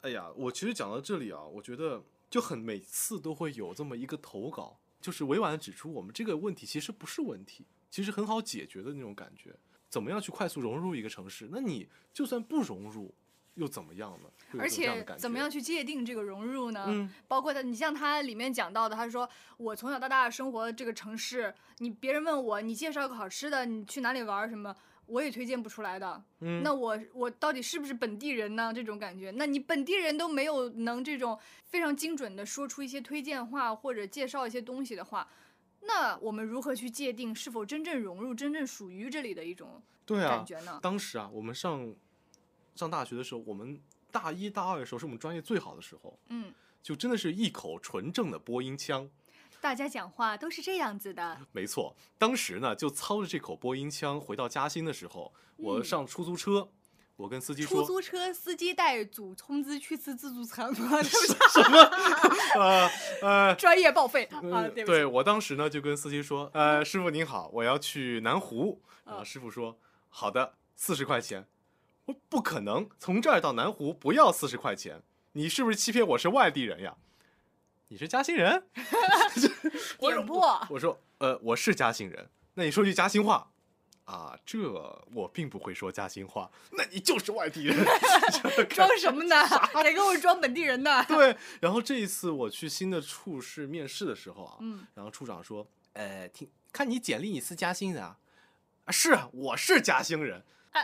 [0.00, 7.66] 哎呀，我其实讲到这里啊，我觉得就很每次都会有这么一个投稿，就是委婉的指出我们这个问题其实不是问题，
[7.96, 9.56] 其实很好解决的那种感觉。
[9.88, 11.48] 怎么样去快速融入一个城市？
[11.50, 13.14] 那你就算不融入，
[13.54, 14.28] 又怎么样呢？
[14.60, 16.84] 而且怎么样去界定这个融入呢？
[16.88, 19.26] 嗯包括他，你像他里面讲到的，他说
[19.56, 24.76] 我从小到大生活这个城市，你别人问我你介绍个好吃的，你去哪里玩什么，
[25.06, 26.22] 我也推荐不出来的。
[26.40, 28.74] 嗯，那我我到底是不是本地人呢？
[28.74, 35.26] 这种感觉，那你本地人都没有能这种非常精准的说出一些推荐话或者介绍一些东西的话，
[35.86, 40.78] 那我们如何去界定是否真正融入、真正属于这里的一种对啊感，觉呢？
[40.82, 41.94] 当时啊，我们上
[42.74, 43.80] 上大学的时候，我们
[44.10, 49.08] 大一大二的时候是我们专业最好的时候，嗯，就真的是一口纯正的播音腔。
[49.60, 51.40] 大家讲话都是这样子的。
[51.52, 56.68] 没错，当时呢就操着这口播音腔回到嘉兴的时候，我嗯上出租车，
[57.16, 61.00] 我跟司机说出，租车司机带组通知去吃自助餐吗？
[61.02, 61.78] 什么，
[62.54, 62.90] 呃
[63.22, 63.54] 呃。
[63.56, 64.40] 专业报废啊！
[64.42, 68.82] 呃对，我当时呢就跟司机说，呃，师傅您好，我要去南湖。
[69.04, 71.46] 然后嗯师傅说，好的，四十块钱。
[72.04, 75.02] 我不可能，从这儿到南湖不要四十块钱，
[75.32, 76.94] 你是不是欺骗我是外地人呀？
[77.88, 78.66] 你是嘉兴人？
[79.98, 80.66] 我说点破。
[80.68, 82.28] 我说，呃，我是嘉兴人。
[82.54, 83.50] 那你说句嘉兴话
[84.06, 84.36] 啊？
[84.46, 84.58] 这
[85.12, 87.76] 我并不会说嘉兴话，那你就是外地人。
[88.70, 89.36] 装什么呢？
[89.84, 91.04] 得跟我装本地人呢？
[91.04, 98.18] 对，然后这一次我去新的处室面试的时候啊，嗯，然后处长说，呃，听看你简历你是嘉兴人啊？
[98.86, 100.42] 啊，是啊，我是嘉兴人。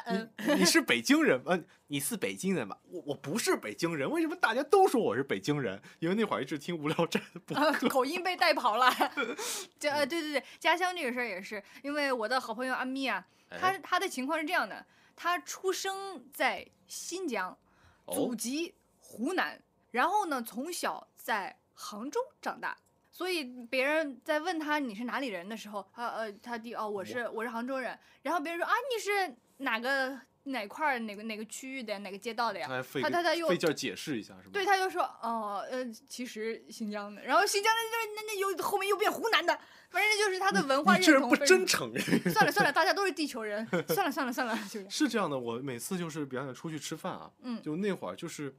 [0.09, 1.59] 你你是北京人吗？
[1.87, 2.79] 你是北京人吧？
[2.89, 5.81] 我我不是北京人，为什么大家都说我是北京人？
[5.99, 8.91] 因为那会儿一直听无聊斋的播啊，口音被带跑了。
[9.79, 14.85] 这呃，对对对，家乡这个事儿也是，因为我的好朋友阿咪啊，他哎他的情况是这样的，
[15.15, 17.57] 他出生在新疆，
[18.07, 22.77] 祖哦，籍湖南，然后呢从小在杭州长大。
[23.15, 33.01] 所以别人在问他你是哪里人的时候，他呃他弟哦我是我是杭州人，然后别人说啊你是哪个哪块儿哪个哪个区域的哪个街道的呀他？
[33.01, 34.51] 他他他又费劲解释一下是吧？
[34.53, 39.57] 对，他就说哦，呃，其实新疆的，然后新疆的那那那又后面又变湖南的，
[39.89, 41.59] 反正就是他的文化你这人不认同非常。
[41.59, 41.93] 真诚。
[42.33, 48.55] 算了算了，大家都是地球人， 算了算了算了，就是是这样的，我每次就是比方说出去吃饭啊，嗯就那会儿就是，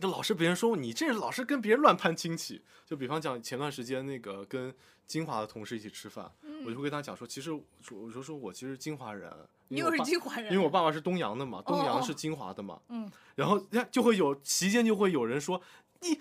[0.00, 2.62] 就老是别人说你这老是跟别人乱攀亲戚。
[2.86, 4.74] 就比方讲前段时间那个跟
[5.06, 6.28] 金华的同事一起吃饭，
[6.64, 9.32] 我就会跟他讲说，其实我我就说我其实金华人，
[9.68, 15.60] 你又是金华人，因为我爸爸是东阳的嘛，东哦阳是金华的嘛，嗯，然后人家就会有席间就会有人说
[16.00, 16.20] 你。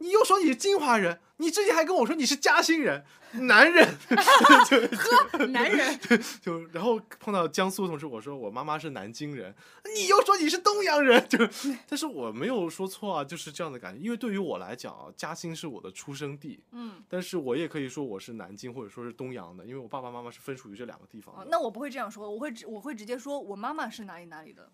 [0.00, 6.00] 你又说你是金华人，你之前还跟我说你是嘉兴人，男人， 呵男人，
[6.40, 9.54] 就然后碰到江苏同事，我说我妈妈是南京人，
[9.94, 11.38] 你又说你是东阳人，就
[11.86, 14.00] 但是我没有说错啊，就是这样的感觉。
[14.00, 24.66] 因为对于我来讲啊，嘉兴是我的出生地，嗯，但是我也可以说我是南京或者说是东阳的，因为我爸爸妈妈是分属于这两个地方的。，哦那我不会这样说，我会直我会直接说我妈妈是哪里哪里的，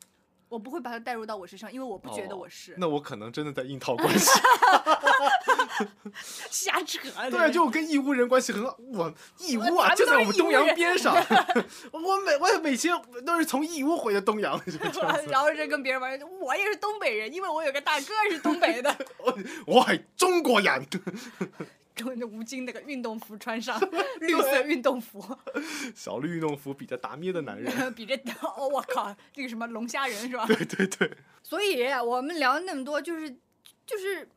[0.49, 4.31] 我不会把它带入到我身上，因为我不觉得哦我是，那我可能真的在硬套关系。
[6.51, 6.99] 瞎扯，
[7.31, 11.15] 对啊，就我跟义乌人关系很好，我义乌啊就在我们东阳边上，
[11.93, 12.95] 我每我每天
[13.27, 14.61] 都是从义乌回的东阳。
[15.29, 18.97] 然后就跟别人玩，我也是东北人，因为我有个大哥是东北的，
[19.67, 20.87] 我系中国人。
[21.97, 23.81] 就那吴京那个运动服穿上，
[24.21, 25.25] 绿色运动服，
[25.97, 27.73] 小绿运动服比着达咩的男人。
[27.95, 30.47] 比这哦，我靠，这个什么龙虾人是吧？
[30.47, 31.11] 对对对，
[31.43, 33.31] 所以我们聊那么多，就是
[33.87, 34.29] 就是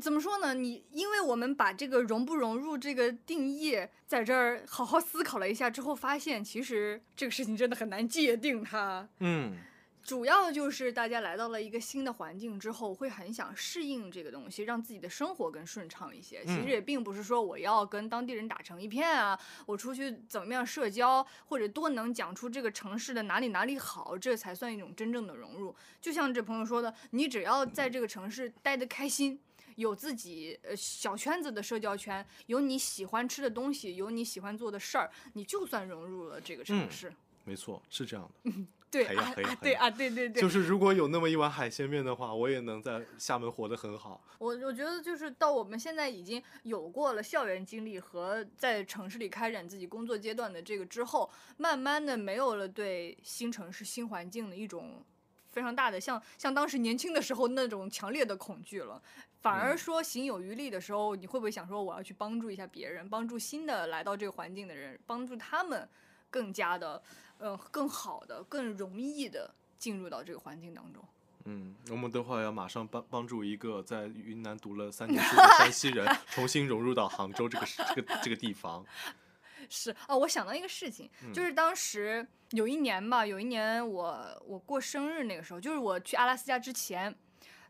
[0.00, 0.54] 怎么说呢？
[0.54, 3.76] 你因为我们把这个融不融入这个定义，
[4.06, 9.08] 在这儿好好思考了一下之后，发现其实这个事情真的很难界定它。
[9.18, 9.56] 嗯，
[10.04, 16.44] 主要就是大家来到了一个新的环境之后，会很想适应这个东西，让自己的生活更顺畅一些。
[16.44, 25.74] 其实嗯也并不是说我要跟当地人打成一片啊，我出去怎么样社交，或者多能讲出这个城市的哪里哪里好，这才算一种真正的融入。
[26.00, 29.40] 就像这朋友说的，你只要在这个城市待得开心。
[29.76, 37.12] 有自己呃小圈子的社交圈，有你喜欢吃的东西，有你喜欢做的事儿，你就算融入了这个城嗯市。
[37.44, 38.52] 没错，是这样的。
[39.02, 44.22] 对啊对啊，对对对，就是如果有那么一碗海鲜面的话，我也能在厦门活得很好。
[44.38, 55.02] 我我觉得就是到我们现在已经有过了校园经历和在城市里开展自己工作阶段的这个之后，慢慢的没有了对新城市、新环境的一种
[55.50, 59.02] 非常大的像像当时年轻的时候那种强烈的恐惧了。
[59.40, 65.86] 反而嗯说行有余力的时候，你会不会想说我要去帮助一下别人，帮助新的来到这个环境的人，帮助他们
[66.34, 67.00] 更加的，
[67.38, 71.00] 呃，更好的、更容易的进入到这个环境当中。
[71.44, 78.84] 嗯，我们等会儿要马上帮帮助一个在云南读了三年书的山西人， 重新融入到杭州这个这个这个地方。
[79.70, 87.14] 是哦，我想到一个事情，就是当时有一年吧，有一年我我过生日那个时候，就是我去阿拉斯加之前，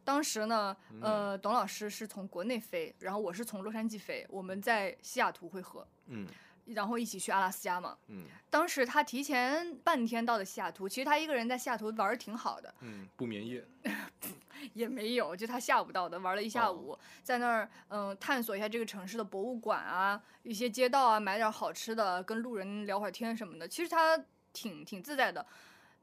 [0.02, 5.86] 当时呢，呃，董老师是从国内飞，然后我是从洛杉矶飞，我们在西雅图会合。
[6.06, 6.26] 嗯
[6.66, 7.96] 然后一起去阿拉斯加嘛。
[8.08, 13.64] 嗯当时他提前半天到的西雅图，其实他一个人在西雅图玩的挺好的，嗯，不眠夜。
[14.72, 23.66] 也没有，就他下午到的，玩了一下午，在那儿嗯探索一下这个城市的博物馆啊，一些街道啊，买点好吃的，跟路人聊会儿天什么的。
[23.66, 24.16] 其实他
[24.52, 25.44] 挺挺自在的，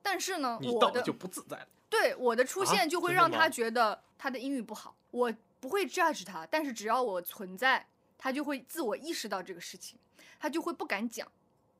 [0.01, 1.67] 但是呢，我的你到了就不自在了。
[1.89, 7.87] 对我的出啊现就会让他觉得他的英语不好，我不会 judge 他，但是只要我存在，
[8.17, 9.97] 他就会自我意识到这个事情，
[10.41, 11.25] 他就会不敢讲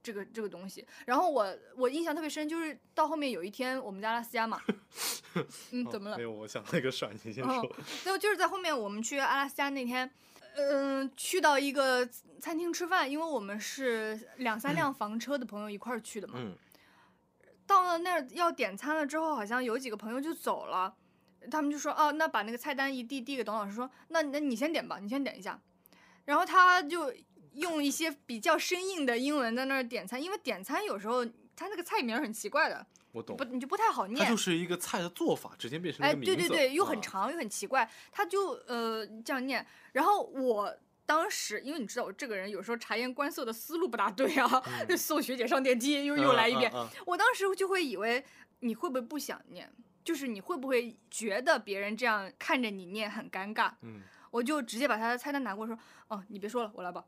[0.03, 0.85] 这个这个东西。
[1.05, 4.61] 然后我我印象特别深，就是到后面有一天我们在阿拉斯加嘛，
[5.71, 6.23] 嗯，怎么了没？
[6.23, 7.75] 有，我想那个事儿，你先哦说。
[8.05, 10.09] 就就是在后面我们去阿拉斯加那天，
[10.55, 12.07] 嗯、去到一个
[12.39, 16.35] 餐厅吃饭，因为我们是两三辆房车的朋友一块儿去的嘛。
[16.37, 16.55] 嗯
[17.67, 20.93] 到了那儿要点餐了之后，好像有几个朋友就走了，
[21.49, 25.57] 他们就说哦，那把那个菜单一递递给董老师说，那那你先点吧，你先点一下。
[26.25, 27.13] 然后他就
[27.53, 31.25] 用一些比较生硬的英文在那儿点餐，因为点餐有时候
[31.55, 34.25] 他那个菜名很奇怪的，我懂不，你就不太好念。
[34.25, 36.13] 它就是一个菜的做法，直接变成哎。
[36.13, 37.01] 对对对，又很啊。
[37.01, 39.65] 长又很奇怪，他就呃这样念。
[39.91, 40.75] 然后我
[41.05, 46.71] 当时，因为你知道我这个人有时候察言观色的思路不大对啊，就 送学姐上电梯又又来一遍。
[46.73, 46.79] 嗯。
[46.79, 48.23] 嗯嗯我当时就会以为
[48.61, 49.69] 你会不会不想念，
[50.03, 53.71] 就是你会不会觉得别人这样看着你念很尴尬？
[53.81, 57.03] 嗯，我就直接把他的菜单拿过来说，哦，你别说了，我来吧，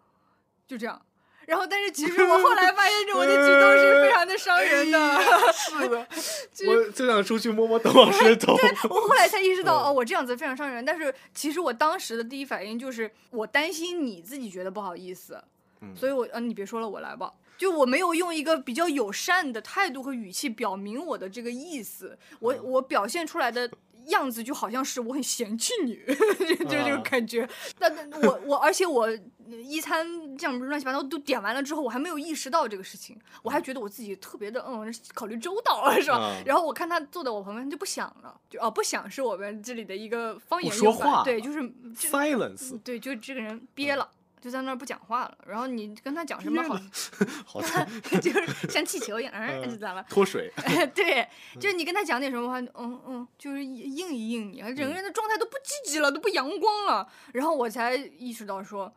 [0.68, 1.02] 就这样。
[1.46, 5.22] 然后，但是其实我后来发现，这我的举动是非常的伤人的。
[5.52, 6.08] 是的，
[6.54, 8.54] 就我就想出去摸摸董老师的头。
[8.90, 10.86] 我后来才意识到，嗯哦，我这样子非常伤人。
[10.86, 15.44] 但是其实我当时的第一反应就是，我担心你自己觉得不好意思，
[15.82, 17.34] 嗯所以我，嗯、你别说了，我来吧。
[17.58, 23.70] 就我没有用一个比较友善的态度和语气表明我的这个意思，我嗯我表现出来的
[24.08, 26.00] 样子就好像是我很嫌弃你，
[26.40, 27.48] 就就这个啊感觉。
[27.78, 29.08] 但但我我而且我
[29.50, 36.18] 一餐这样乱七八糟都点完了之后，我还没有意识到这个事情，我还觉得我自己特别的嗯考虑周到了是吧？
[36.18, 41.62] 啊然后我看他坐在我旁边，他就不想了，就哦不想是我们这里的一个方言说用法对，就是
[41.98, 44.10] 就 Silence，对，就这个人憋了。
[44.44, 46.78] 就在那儿不讲话了，然后你跟他讲什么好，
[47.48, 47.88] 好的，
[48.20, 50.06] 就是像气球一样， 嗯，嗯就咋了？
[50.10, 50.52] 脱水。
[50.94, 51.26] 对，
[51.58, 57.08] 就是你跟他讲点什么话，嗯嗯，就是应一应你，整嗯个人的状态都不积极了，都不阳光了。
[57.32, 58.94] 然后我才意识到说，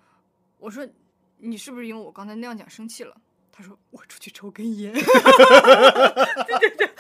[0.59, 0.87] 我说
[1.39, 3.15] 你是不是因为我刚才那样讲生气了？
[3.53, 4.93] 他说我出去抽根烟。
[6.47, 6.91] 对对对，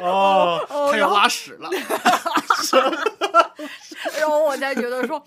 [0.00, 0.58] 哦，
[0.90, 1.68] 他要拉屎了。
[4.18, 5.22] 然后我才觉得说，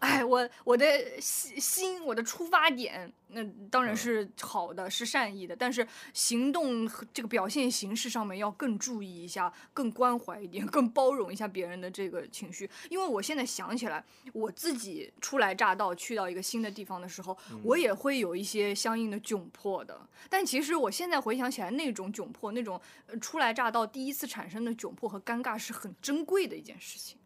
[0.00, 12.68] 哎，我我的心心，我的出发点，那当然是好的，是善意的，但是行动和这个表现形式上面要更注意一下，更关怀一点，更包容一下别人的这个情绪。
[12.88, 20.00] 因为我现在想起来，我自己初来乍到去到一个新的地方的时候，我也会有一些相应的窘迫的。
[20.30, 27.18] 但其实我现在回想起来，那种窘迫，那种呃初来乍到第一次产生的窘迫和尴尬，是很珍贵的一件事情。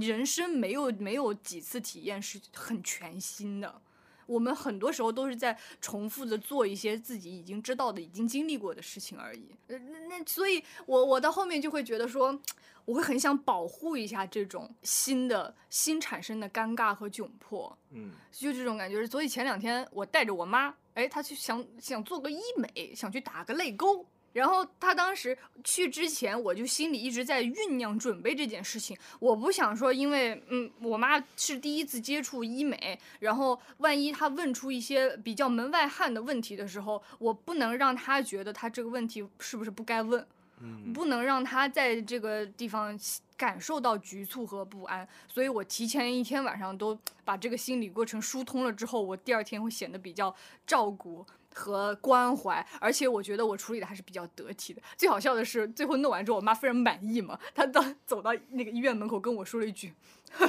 [0.00, 3.80] 人生没有没有几次体验是很全新的，
[4.26, 9.54] 我们很多时候都是在重复的做一些自己已经知道的、已经经历过的事情而已。
[9.68, 12.38] 呃那那所以我我到后面就会觉得说，
[12.84, 17.76] 我会很想保护一下这种新的新产生的尴尬和窘迫。
[17.90, 19.06] 嗯就这种感觉。
[19.06, 24.06] 所以前两天我带着我妈，哎，她去想想做个医美，想去打个泪沟。
[24.32, 28.96] 然后他当时去之前，我就心里一直在酝酿准备这件事情。
[29.18, 40.26] 我不想说，因为嗯，我妈是第一次接触医美，然后万一她问出一些比较门外汉的问题的时候，我不能让她觉得她这个问题是不是不该问。
[40.62, 42.94] 嗯不能让她在这个地方
[43.40, 50.34] 感受到局促和不安，所以我提前一天晚上都把这个心理过程疏通了之后，我第二天会显得比较
[50.66, 54.82] 照顾和关怀，而且我觉得我处理的还是比较得体的。
[54.94, 59.94] 最好笑的是，最后弄完之后，我妈非常满意嘛，她到走到那个医院门口跟我说了一句。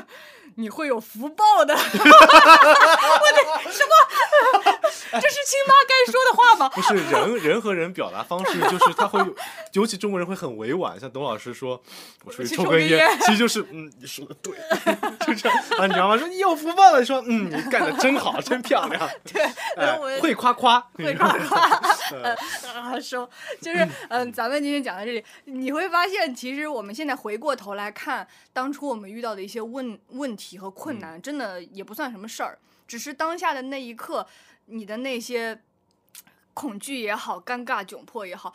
[0.55, 1.87] 你会有福报的， 我的
[3.71, 3.91] 什么？
[5.13, 6.69] 这是亲妈该说的话吗？
[6.69, 9.35] 不是人人和人表达方式，就是他会有，
[9.73, 11.81] 尤其中国人会很委婉，像董老师说，
[12.25, 14.53] 我出去去抽根其实就是嗯，你说的对，
[15.25, 16.17] 就这样啊，你知道吗？
[16.17, 21.61] 说你有福报了，说嗯，你干的真好，真漂亮， 对，会夸夸，会夸夸，
[22.23, 22.35] 呃
[22.73, 23.29] 啊说
[23.61, 34.25] 就是嗯，咱们今天讲到这里，你会发现，其实我们现在回过头来看，当初我们遇到的一些问问题和困难，真的也不算什么事儿，只是当下的那一刻，
[34.65, 35.61] 你的那些
[36.53, 38.53] 恐惧也好，尴尬窘迫也好。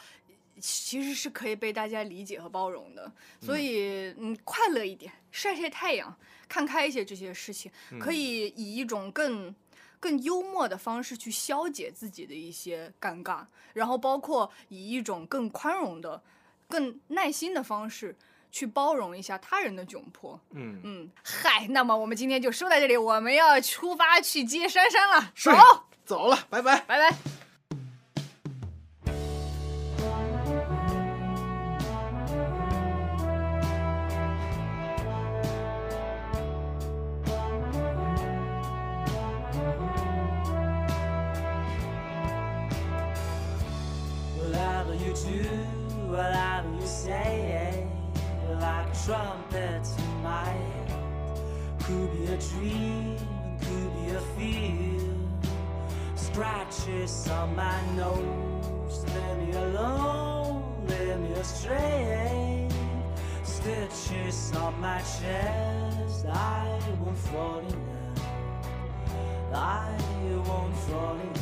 [0.60, 3.10] 其实是可以被大家理解和包容的，
[3.40, 6.16] 所以嗯，快乐一点，晒晒太阳，
[6.48, 7.70] 看开一些这些事情，
[8.00, 9.54] 可以以一种更
[10.00, 16.22] 更幽默的方式去消解自己的一些尴尬，然后包括以一种更宽容的、
[16.68, 18.16] 更耐心的方式
[18.50, 20.40] 去包容一下他人的窘迫。
[20.52, 25.58] 嗯，嗯，嗨，那么我们今天就说到这里，我们要出发去接珊珊了，是走，
[26.04, 26.80] 走了，拜拜。
[26.82, 27.16] 拜拜。
[70.88, 71.35] falling